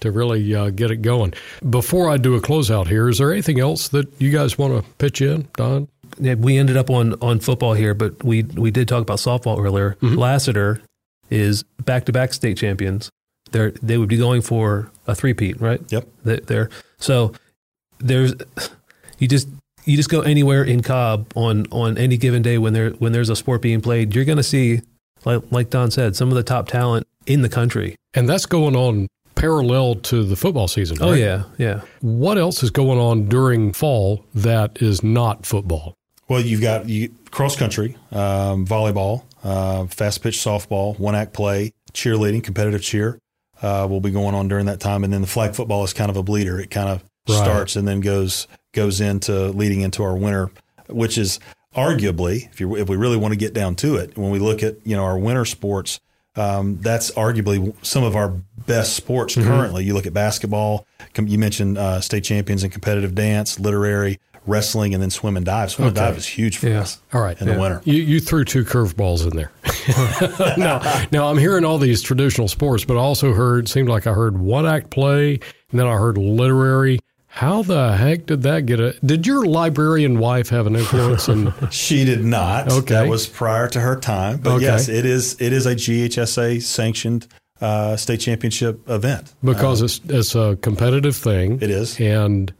to 0.00 0.10
really 0.10 0.54
uh, 0.54 0.70
get 0.70 0.90
it 0.90 1.02
going. 1.02 1.34
Before 1.68 2.08
I 2.08 2.16
do 2.16 2.34
a 2.34 2.40
closeout 2.40 2.88
here, 2.88 3.10
is 3.10 3.18
there 3.18 3.30
anything 3.30 3.60
else 3.60 3.88
that 3.88 4.08
you 4.18 4.30
guys 4.30 4.56
want 4.56 4.82
to 4.82 4.90
pitch 4.92 5.20
in, 5.20 5.48
Don? 5.56 5.88
Yeah, 6.18 6.34
we 6.34 6.56
ended 6.56 6.78
up 6.78 6.88
on, 6.90 7.14
on 7.22 7.40
football 7.40 7.74
here, 7.74 7.92
but 7.92 8.24
we 8.24 8.42
we 8.42 8.70
did 8.70 8.88
talk 8.88 9.02
about 9.02 9.18
softball 9.18 9.62
earlier. 9.62 9.96
Mm-hmm. 10.00 10.16
Lassiter 10.16 10.80
is 11.28 11.62
back 11.84 12.06
to 12.06 12.12
back 12.12 12.32
state 12.32 12.56
champions 12.56 13.10
they 13.52 13.70
they 13.82 13.98
would 13.98 14.08
be 14.08 14.16
going 14.16 14.42
for 14.42 14.90
a 15.06 15.14
three-peat, 15.14 15.60
right? 15.60 15.80
Yep. 15.90 16.08
There. 16.24 16.70
So 16.98 17.32
there's 17.98 18.34
you 19.18 19.28
just 19.28 19.48
you 19.84 19.96
just 19.96 20.08
go 20.08 20.20
anywhere 20.20 20.64
in 20.64 20.82
Cobb 20.82 21.32
on 21.34 21.66
on 21.70 21.98
any 21.98 22.16
given 22.16 22.42
day 22.42 22.58
when 22.58 22.72
there 22.72 22.90
when 22.90 23.12
there's 23.12 23.28
a 23.28 23.36
sport 23.36 23.62
being 23.62 23.80
played, 23.80 24.14
you're 24.14 24.24
going 24.24 24.38
to 24.38 24.42
see 24.42 24.82
like 25.24 25.42
like 25.50 25.70
Don 25.70 25.90
said, 25.90 26.16
some 26.16 26.28
of 26.28 26.34
the 26.34 26.42
top 26.42 26.68
talent 26.68 27.06
in 27.26 27.42
the 27.42 27.48
country. 27.48 27.96
And 28.14 28.28
that's 28.28 28.46
going 28.46 28.76
on 28.76 29.08
parallel 29.34 29.96
to 29.96 30.24
the 30.24 30.36
football 30.36 30.68
season. 30.68 30.98
Oh, 31.00 31.10
right? 31.10 31.12
Oh 31.12 31.16
yeah, 31.16 31.42
yeah. 31.58 31.80
What 32.00 32.38
else 32.38 32.62
is 32.62 32.70
going 32.70 32.98
on 32.98 33.28
during 33.28 33.72
fall 33.72 34.24
that 34.34 34.80
is 34.82 35.02
not 35.02 35.46
football? 35.46 35.94
Well, 36.28 36.40
you've 36.40 36.60
got 36.60 36.88
you, 36.88 37.14
cross 37.30 37.56
country, 37.56 37.96
um, 38.10 38.66
volleyball, 38.66 39.24
uh, 39.44 39.86
fast 39.86 40.22
pitch 40.22 40.38
softball, 40.38 40.98
one 40.98 41.14
act 41.14 41.34
play, 41.34 41.72
cheerleading, 41.92 42.42
competitive 42.42 42.82
cheer 42.82 43.18
uh, 43.62 43.86
will 43.88 44.00
be 44.00 44.10
going 44.10 44.34
on 44.34 44.48
during 44.48 44.66
that 44.66 44.80
time. 44.80 45.04
And 45.04 45.12
then 45.12 45.20
the 45.20 45.26
flag 45.26 45.54
football 45.54 45.84
is 45.84 45.92
kind 45.92 46.10
of 46.10 46.16
a 46.16 46.22
bleeder. 46.22 46.60
It 46.60 46.70
kind 46.70 46.88
of 46.88 47.04
right. 47.28 47.36
starts 47.36 47.76
and 47.76 47.86
then 47.86 48.00
goes 48.00 48.48
goes 48.72 49.00
into 49.00 49.48
leading 49.48 49.80
into 49.80 50.02
our 50.02 50.16
winter, 50.16 50.50
which 50.88 51.16
is 51.16 51.38
arguably, 51.74 52.50
if 52.50 52.60
you 52.60 52.76
if 52.76 52.88
we 52.88 52.96
really 52.96 53.16
want 53.16 53.32
to 53.32 53.38
get 53.38 53.54
down 53.54 53.76
to 53.76 53.96
it, 53.96 54.16
when 54.16 54.30
we 54.30 54.38
look 54.38 54.62
at 54.62 54.84
you 54.86 54.96
know 54.96 55.04
our 55.04 55.18
winter 55.18 55.44
sports, 55.44 56.00
um, 56.36 56.78
that's 56.80 57.10
arguably 57.12 57.74
some 57.84 58.04
of 58.04 58.16
our 58.16 58.28
best 58.66 58.94
sports 58.94 59.36
mm-hmm. 59.36 59.48
currently. 59.48 59.84
You 59.84 59.94
look 59.94 60.06
at 60.06 60.14
basketball. 60.14 60.86
You 61.16 61.38
mentioned 61.38 61.78
uh, 61.78 62.00
state 62.00 62.24
champions 62.24 62.64
in 62.64 62.70
competitive 62.70 63.14
dance, 63.14 63.60
literary, 63.60 64.18
wrestling, 64.46 64.94
and 64.94 65.02
then 65.02 65.10
swim 65.10 65.36
and 65.36 65.46
dive. 65.46 65.70
Swim 65.70 65.88
okay. 65.88 65.88
and 65.88 65.96
dive 65.96 66.16
is 66.16 66.26
huge 66.26 66.58
for 66.58 66.68
yeah. 66.68 66.80
us. 66.80 67.00
All 67.12 67.20
right, 67.20 67.40
in 67.40 67.46
yeah. 67.46 67.54
the 67.54 67.60
winter. 67.60 67.82
You, 67.84 68.02
you 68.02 68.20
threw 68.20 68.44
two 68.44 68.64
curveballs 68.64 69.30
in 69.30 69.36
there. 69.36 69.52
now, 70.56 71.06
now 71.10 71.28
I'm 71.28 71.38
hearing 71.38 71.64
all 71.64 71.78
these 71.78 72.02
traditional 72.02 72.48
sports, 72.48 72.84
but 72.84 72.96
I 72.96 73.00
also 73.00 73.32
heard 73.32 73.68
seemed 73.68 73.88
like 73.88 74.06
I 74.06 74.12
heard 74.12 74.38
one 74.38 74.66
act 74.66 74.90
play, 74.90 75.34
and 75.70 75.80
then 75.80 75.86
I 75.86 75.96
heard 75.96 76.18
literary. 76.18 76.98
How 77.26 77.62
the 77.62 77.96
heck 77.96 78.26
did 78.26 78.42
that 78.42 78.66
get 78.66 78.78
a? 78.78 78.92
Did 79.04 79.26
your 79.26 79.46
librarian 79.46 80.18
wife 80.18 80.50
have 80.50 80.66
an 80.66 80.76
influence? 80.76 81.28
In, 81.28 81.54
she 81.70 82.04
did 82.04 82.22
not. 82.22 82.70
Okay, 82.70 82.94
that 82.94 83.08
was 83.08 83.26
prior 83.26 83.68
to 83.68 83.80
her 83.80 83.98
time. 83.98 84.36
But 84.36 84.56
okay. 84.56 84.64
yes, 84.66 84.88
it 84.88 85.06
is. 85.06 85.40
It 85.40 85.54
is 85.54 85.64
a 85.64 85.74
GHSA 85.74 86.60
sanctioned 86.60 87.26
uh, 87.62 87.96
state 87.96 88.20
championship 88.20 88.86
event 88.90 89.32
because 89.42 89.80
um, 89.80 89.84
it's 89.86 90.00
it's 90.08 90.34
a 90.34 90.58
competitive 90.60 91.16
thing. 91.16 91.58
It 91.62 91.70
is, 91.70 91.98
and 91.98 92.52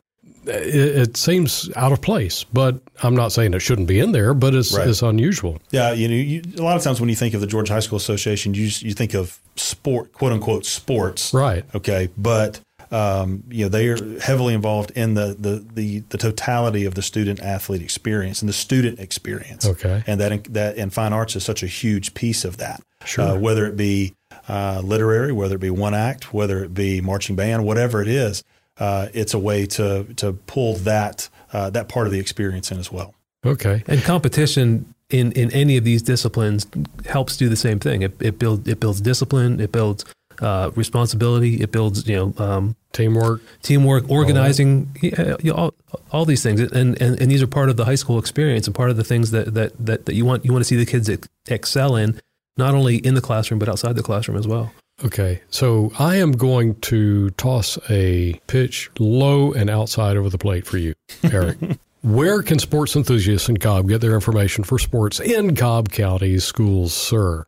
it, 0.45 0.97
it, 1.09 1.17
seems 1.17 1.71
out 1.77 1.93
of 1.93 2.01
place, 2.01 2.45
but 2.45 2.81
I'm 3.03 3.15
not 3.15 3.33
saying 3.33 3.55
it 3.55 3.61
shouldn't 3.61 3.89
be 3.89 4.01
in 4.01 4.13
there, 4.13 4.35
but 4.35 4.55
it's, 4.55 4.75
right. 4.75 4.89
it's 4.89 5.03
unusual. 5.03 5.61
Yeah, 5.71 5.93
you 5.93 6.09
know, 6.09 6.15
you, 6.15 6.43
a 6.59 6.63
lot 6.63 6.77
of 6.77 6.83
times 6.83 7.01
when 7.01 7.09
you 7.09 7.17
think 7.17 7.35
of 7.35 7.41
the 7.41 7.47
Georgia 7.47 7.75
High 7.75 7.81
School 7.81 7.97
Association, 7.97 8.55
you 8.55 8.65
you 8.81 8.93
think 8.93 9.15
of 9.15 9.39
sport, 9.57 10.13
quote 10.13 10.33
unquote, 10.33 10.67
sports, 10.67 11.33
right? 11.33 11.65
Okay, 11.75 12.09
but 12.17 12.61
um, 12.93 13.43
you 13.49 13.65
know, 13.65 13.69
they 13.71 13.89
are 13.89 14.21
heavily 14.21 14.53
involved 14.53 14.91
in 14.91 15.15
the, 15.15 15.35
the, 15.39 15.67
the, 15.73 16.01
the, 16.11 16.19
totality 16.19 16.85
of 16.85 16.95
the 16.95 17.01
student 17.01 17.41
athlete 17.41 17.81
experience 17.81 18.43
and 18.43 18.51
the 18.51 18.53
student 18.53 19.01
experience. 19.01 19.65
Okay. 19.65 20.05
And 20.07 20.21
that, 20.21 20.45
that, 20.53 20.77
and 20.77 20.93
fine 20.93 21.15
arts 21.15 21.35
is 21.35 21.43
such 21.43 21.63
a 21.63 21.67
huge 21.67 22.13
piece 22.13 22.45
of 22.45 22.59
that. 22.59 22.83
Sure. 23.07 23.31
Uh, 23.31 23.39
whether 23.39 23.65
it 23.65 23.79
be 23.79 24.15
uh, 24.47 24.83
literary, 24.85 25.33
whether 25.33 25.55
it 25.55 25.61
be 25.61 25.71
one 25.71 25.95
act, 25.95 26.35
whether 26.35 26.63
it 26.63 26.75
be 26.75 27.01
marching 27.01 27.35
band, 27.35 27.65
whatever 27.65 28.03
it 28.03 28.09
is, 28.09 28.45
uh, 28.79 29.09
it's 29.13 29.35
a 29.35 29.39
way 29.39 29.67
to, 29.67 30.05
to 30.17 30.33
pull 30.33 30.75
that, 30.77 31.29
uh, 31.53 31.71
that 31.71 31.89
part 31.89 32.07
of 32.07 32.13
the 32.13 32.21
experience 32.21 32.71
in 32.71 32.79
as 32.79 32.91
well. 32.91 33.15
Okay. 33.45 33.83
And 33.87 34.03
competition 34.03 34.95
in, 35.11 35.33
in 35.33 35.51
any 35.53 35.77
of 35.77 35.85
these 35.85 36.03
disciplines 36.03 36.67
helps 37.07 37.37
do 37.37 37.49
the 37.49 37.57
same 37.57 37.79
thing. 37.79 38.03
It, 38.03 38.21
it 38.21 38.39
builds 38.39 38.67
it 38.69 38.81
builds 38.81 39.01
discipline. 39.01 39.61
It 39.61 39.73
builds 39.73 40.05
uh, 40.41 40.71
responsibility. 40.75 41.61
It 41.61 41.71
builds 41.71 42.09
you 42.09 42.17
know 42.17 42.35
um, 42.45 42.77
teamwork, 42.93 43.43
teamwork, 43.63 44.09
organizing, 44.11 44.97
yeah, 45.03 45.37
you 45.41 45.53
know, 45.53 45.57
all, 45.57 45.75
all 46.11 46.25
these 46.25 46.43
things, 46.43 46.61
and, 46.61 47.01
and 47.01 47.21
and 47.21 47.31
these 47.31 47.43
are 47.43 47.47
part 47.47 47.69
of 47.69 47.77
the 47.77 47.85
high 47.85 47.95
school 47.95 48.19
experience 48.19 48.67
and 48.67 48.75
part 48.75 48.91
of 48.91 48.97
the 48.97 49.05
things 49.05 49.31
that 49.33 49.55
that 49.55 49.73
that, 49.79 50.07
that 50.07 50.15
you 50.15 50.25
want 50.25 50.45
you 50.45 50.53
want 50.53 50.63
to 50.63 50.69
see 50.69 50.77
the 50.77 50.87
kids 50.87 51.11
excel 51.49 51.97
in, 51.97 52.21
not 52.57 52.75
only 52.75 52.97
in 52.97 53.15
the 53.15 53.21
classroom 53.21 53.59
but 53.59 53.69
outside 53.69 53.97
the 53.97 54.03
classroom 54.03 54.37
as 54.37 54.47
well. 54.47 54.73
Okay, 55.05 55.43
so 55.51 55.91
I 55.99 56.17
am 56.17 56.33
going 56.33 56.77
to 56.83 57.31
toss 57.31 57.77
a 57.91 58.41
pitch 58.47 58.89
low 59.01 59.53
and 59.53 59.69
outside 59.69 60.17
over 60.17 60.31
the 60.31 60.39
plate 60.39 60.65
for 60.65 60.79
you, 60.79 60.95
Eric. 61.25 61.59
Where 62.03 62.43
can 62.43 62.59
sports 62.59 62.95
enthusiasts 62.95 63.49
in 63.49 63.57
Cobb 63.57 63.89
get 63.89 64.01
their 64.01 64.15
information 64.15 64.65
for 64.65 64.79
sports 64.79 65.19
in 65.19 65.57
Cobb 65.57 65.91
County 65.91 66.39
schools, 66.39 66.93
sir? 66.93 67.47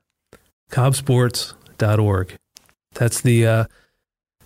CobbSports.org. 0.71 2.37
That's 2.95 3.21
the 3.21 3.47
uh, 3.47 3.64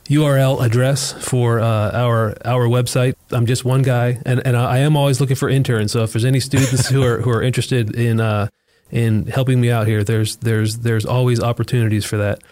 URL 0.07 0.65
address 0.65 1.13
for 1.13 1.61
uh, 1.61 1.93
our 1.93 2.35
our 2.45 2.67
website. 2.67 3.15
I'm 3.31 3.47
just 3.47 3.65
one 3.65 3.83
guy, 3.83 4.21
and, 4.25 4.41
and 4.47 4.57
I 4.57 4.79
am 4.79 4.97
always 4.97 5.21
looking 5.21 5.37
for 5.37 5.49
interns. 5.49 5.93
So 5.93 6.03
if 6.03 6.13
there's 6.13 6.25
any 6.25 6.41
students 6.41 6.89
who 6.89 7.03
are 7.03 7.21
who 7.21 7.31
are 7.31 7.43
interested 7.43 7.95
in 7.95 8.21
uh, 8.21 8.49
in 8.91 9.27
helping 9.27 9.61
me 9.61 9.71
out 9.71 9.87
here, 9.87 10.05
there's 10.05 10.37
there's 10.37 10.79
there's 10.79 11.05
always 11.07 11.41
opportunities 11.41 12.05
for 12.05 12.17
that. 12.19 12.43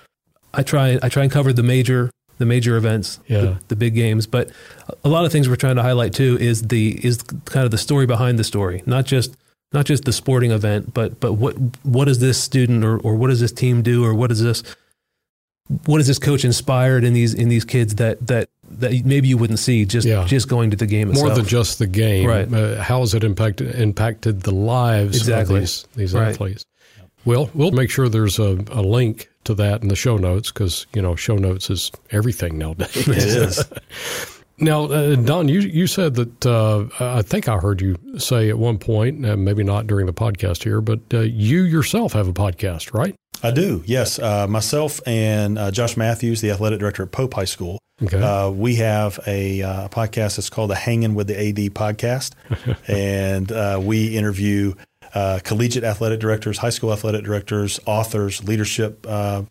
I 0.57 0.63
try 0.63 0.99
I 1.03 1.09
try 1.09 1.23
and 1.23 1.33
cover 1.33 1.53
the 1.53 1.63
major 1.63 2.11
the 2.39 2.47
major 2.47 2.77
events, 2.77 3.19
yeah. 3.29 3.41
the, 3.41 3.59
the, 3.69 3.77
big 3.77 3.95
games. 3.95 4.27
But 4.27 4.51
a 5.03 5.09
lot 5.09 5.25
of 5.25 5.33
things 5.33 5.49
we're 5.49 5.57
trying 5.57 5.77
to 5.77 5.83
highlight 5.83 6.13
too 6.13 6.37
is 6.39 6.63
the 6.63 7.01
is 7.05 7.23
kind 7.47 7.65
of 7.65 7.71
the 7.71 7.79
story 7.79 8.07
behind 8.07 8.39
the 8.39 8.45
story, 8.45 8.83
not 8.87 9.07
just 9.07 9.37
not 9.73 9.87
just 9.87 10.05
the 10.05 10.13
sporting 10.13 10.51
event, 10.51 10.93
but 10.95 11.19
but 11.21 11.35
what 11.35 11.55
what 11.83 12.07
does 12.07 12.19
this 12.19 12.41
student 12.41 12.85
or, 12.85 12.99
or 12.99 13.17
what 13.17 13.29
does 13.29 13.41
this 13.41 13.53
team 13.53 13.83
do, 13.83 14.05
or 14.05 14.15
what 14.15 14.29
does 14.29 14.43
this 14.43 14.63
what 15.87 16.01
is 16.01 16.07
this 16.07 16.19
coach 16.19 16.45
inspired 16.45 17.05
in 17.05 17.13
these 17.13 17.35
in 17.35 17.49
these 17.49 17.65
kids 17.65 17.97
that 17.97 18.25
that 18.27 18.49
that 18.71 19.05
maybe 19.05 19.29
you 19.29 19.37
wouldn't 19.37 19.59
see 19.59 19.85
just 19.85 20.07
yeah. 20.07 20.25
just 20.25 20.49
going 20.49 20.71
to 20.71 20.77
the 20.77 20.87
game 20.87 21.11
more 21.11 21.31
than 21.31 21.45
just 21.45 21.79
the 21.79 21.87
game 21.87 22.27
right 22.27 22.53
uh, 22.53 22.81
how 22.81 23.01
has 23.01 23.15
it 23.15 23.25
impacted 23.25 23.75
impacted 23.75 24.43
the 24.43 24.53
lives 24.53 25.17
exactly. 25.17 25.57
of 25.57 25.61
these 25.63 25.87
these 25.97 26.15
right. 26.15 26.29
athletes 26.29 26.65
well 27.25 27.51
we'll 27.55 27.73
make 27.73 27.91
sure 27.91 28.09
there's 28.09 28.39
a, 28.39 28.65
a 28.71 28.81
link 28.81 29.29
to 29.47 29.55
that 29.55 29.83
in 29.83 29.89
the 29.89 29.97
show 29.97 30.17
notes 30.17 30.53
because 30.53 30.87
you 30.95 31.03
know 31.03 31.17
show 31.17 31.37
notes 31.37 31.71
is 31.71 31.91
everything 32.11 32.59
nowadays 32.59 33.09
it 33.09 33.17
is 33.17 33.65
now 34.59 34.85
uh, 34.85 35.15
don 35.17 35.49
you 35.49 35.61
you 35.61 35.87
said 35.87 36.15
that 36.15 36.47
uh, 36.47 36.85
i 37.01 37.23
think 37.23 37.49
i 37.49 37.57
heard 37.57 37.81
you 37.81 37.97
say 38.19 38.49
at 38.49 38.59
one 38.59 38.79
point 38.79 39.25
uh, 39.25 39.37
maybe 39.37 39.63
not 39.63 39.87
during 39.87 40.07
the 40.07 40.13
podcast 40.13 40.63
here 40.63 40.81
but 40.81 41.01
uh, 41.15 41.21
you 41.21 41.63
yourself 41.63 42.13
have 42.13 42.29
a 42.29 42.33
podcast 42.33 42.93
right 42.93 43.15
I 43.43 43.51
do, 43.51 43.83
yes. 43.87 44.19
Uh, 44.19 44.47
myself 44.47 45.01
and 45.07 45.59
uh, 45.59 45.71
Josh 45.71 45.97
Matthews, 45.97 46.41
the 46.41 46.51
athletic 46.51 46.81
director 46.81 47.03
at 47.03 47.13
Pope 47.13 47.35
High 47.35 47.45
School, 47.45 47.79
okay. 48.03 48.21
uh, 48.21 48.51
we 48.51 48.77
have 48.77 49.21
a 49.27 49.63
uh, 49.63 49.89
podcast 49.89 50.37
that's 50.37 50.51
called 50.51 50.71
the 50.71 50.75
Hanging 50.75 51.15
with 51.15 51.27
the 51.27 51.39
AD 51.39 51.75
podcast. 51.75 52.33
and 52.89 53.53
uh, 53.53 53.81
we 53.83 54.17
interview 54.17 54.75
uh, 55.15 55.41
collegiate 55.45 55.85
athletic 55.85 56.21
directors, 56.21 56.59
high 56.59 56.71
school 56.71 56.93
athletic 56.93 57.25
directors, 57.25 57.81
authors, 57.87 58.45
leadership 58.45 59.07
uh, 59.09 59.43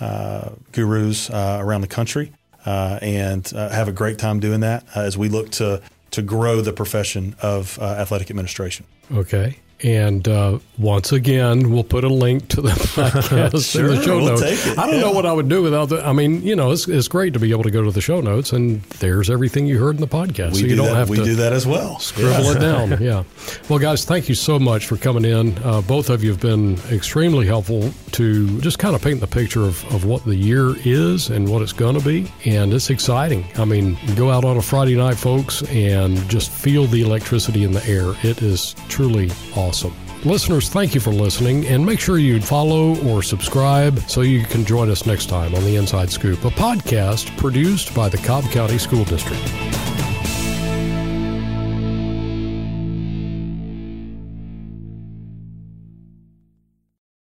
uh, 0.00 0.50
gurus 0.72 1.30
uh, 1.30 1.58
around 1.60 1.80
the 1.80 1.86
country, 1.86 2.32
and 2.64 3.48
have 3.50 3.88
a 3.88 3.92
great 3.92 4.18
time 4.18 4.40
doing 4.40 4.60
that 4.60 4.84
as 4.94 5.16
we 5.16 5.28
look 5.28 5.50
to, 5.50 5.80
to 6.10 6.22
grow 6.22 6.60
the 6.60 6.72
profession 6.72 7.36
of 7.40 7.78
athletic 7.78 8.30
administration. 8.30 8.86
Okay. 9.12 9.58
And 9.82 10.26
uh, 10.28 10.60
once 10.78 11.12
again, 11.12 11.70
we'll 11.70 11.84
put 11.84 12.04
a 12.04 12.08
link 12.08 12.48
to 12.48 12.62
the 12.62 12.68
podcast 12.70 13.72
sure, 13.72 13.90
in 13.90 13.96
the 13.96 14.02
show 14.02 14.16
we'll 14.16 14.38
notes. 14.38 14.78
I 14.78 14.86
don't 14.86 14.94
yeah. 14.94 15.00
know 15.00 15.12
what 15.12 15.26
I 15.26 15.32
would 15.32 15.48
do 15.48 15.62
without 15.62 15.88
the. 15.88 16.06
I 16.06 16.12
mean, 16.12 16.42
you 16.42 16.56
know, 16.56 16.72
it's, 16.72 16.88
it's 16.88 17.08
great 17.08 17.32
to 17.34 17.38
be 17.38 17.50
able 17.50 17.64
to 17.64 17.70
go 17.70 17.82
to 17.82 17.90
the 17.90 18.00
show 18.00 18.20
notes 18.20 18.52
and 18.52 18.82
there's 19.00 19.28
everything 19.28 19.66
you 19.66 19.78
heard 19.78 19.96
in 19.96 20.00
the 20.00 20.06
podcast. 20.06 20.52
We 20.52 20.60
so 20.60 20.66
you 20.66 20.68
do 20.68 20.76
don't 20.76 20.86
that, 20.86 20.94
have 20.96 21.10
we 21.10 21.18
to 21.18 21.24
do 21.24 21.34
that 21.36 21.52
as 21.52 21.66
well. 21.66 21.98
Scribble 21.98 22.44
yeah. 22.44 22.50
it 22.52 22.60
down. 22.60 22.84
Yeah. 23.04 23.24
Well, 23.68 23.78
guys, 23.78 24.04
thank 24.04 24.28
you 24.28 24.34
so 24.34 24.58
much 24.58 24.86
for 24.86 24.96
coming 24.96 25.24
in. 25.24 25.58
Uh, 25.62 25.82
both 25.82 26.08
of 26.08 26.24
you 26.24 26.30
have 26.30 26.40
been 26.40 26.78
extremely 26.90 27.44
helpful 27.44 27.90
to 28.12 28.60
just 28.60 28.78
kind 28.78 28.94
of 28.94 29.02
paint 29.02 29.20
the 29.20 29.26
picture 29.26 29.62
of, 29.62 29.84
of 29.92 30.04
what 30.04 30.24
the 30.24 30.34
year 30.34 30.74
is 30.84 31.28
and 31.28 31.48
what 31.50 31.60
it's 31.60 31.72
going 31.72 31.98
to 31.98 32.04
be. 32.04 32.32
And 32.46 32.72
it's 32.72 32.88
exciting. 32.88 33.44
I 33.56 33.64
mean, 33.64 33.98
go 34.16 34.30
out 34.30 34.44
on 34.44 34.56
a 34.56 34.62
Friday 34.62 34.96
night, 34.96 35.16
folks, 35.16 35.62
and 35.64 36.16
just 36.30 36.50
feel 36.50 36.86
the 36.86 37.02
electricity 37.02 37.64
in 37.64 37.72
the 37.72 37.84
air. 37.86 38.14
It 38.22 38.42
is 38.42 38.74
truly 38.88 39.28
awesome. 39.64 39.94
Listeners, 40.24 40.68
thank 40.68 40.94
you 40.94 41.00
for 41.00 41.12
listening, 41.12 41.66
and 41.66 41.84
make 41.84 42.00
sure 42.00 42.18
you 42.18 42.40
follow 42.40 42.96
or 43.04 43.22
subscribe 43.22 43.98
so 44.08 44.22
you 44.22 44.42
can 44.44 44.64
join 44.64 44.90
us 44.90 45.06
next 45.06 45.26
time 45.26 45.54
on 45.54 45.64
The 45.64 45.76
Inside 45.76 46.10
Scoop, 46.10 46.44
a 46.44 46.50
podcast 46.50 47.36
produced 47.36 47.94
by 47.94 48.08
the 48.08 48.18
Cobb 48.18 48.44
County 48.44 48.78
School 48.78 49.04
District. 49.04 49.42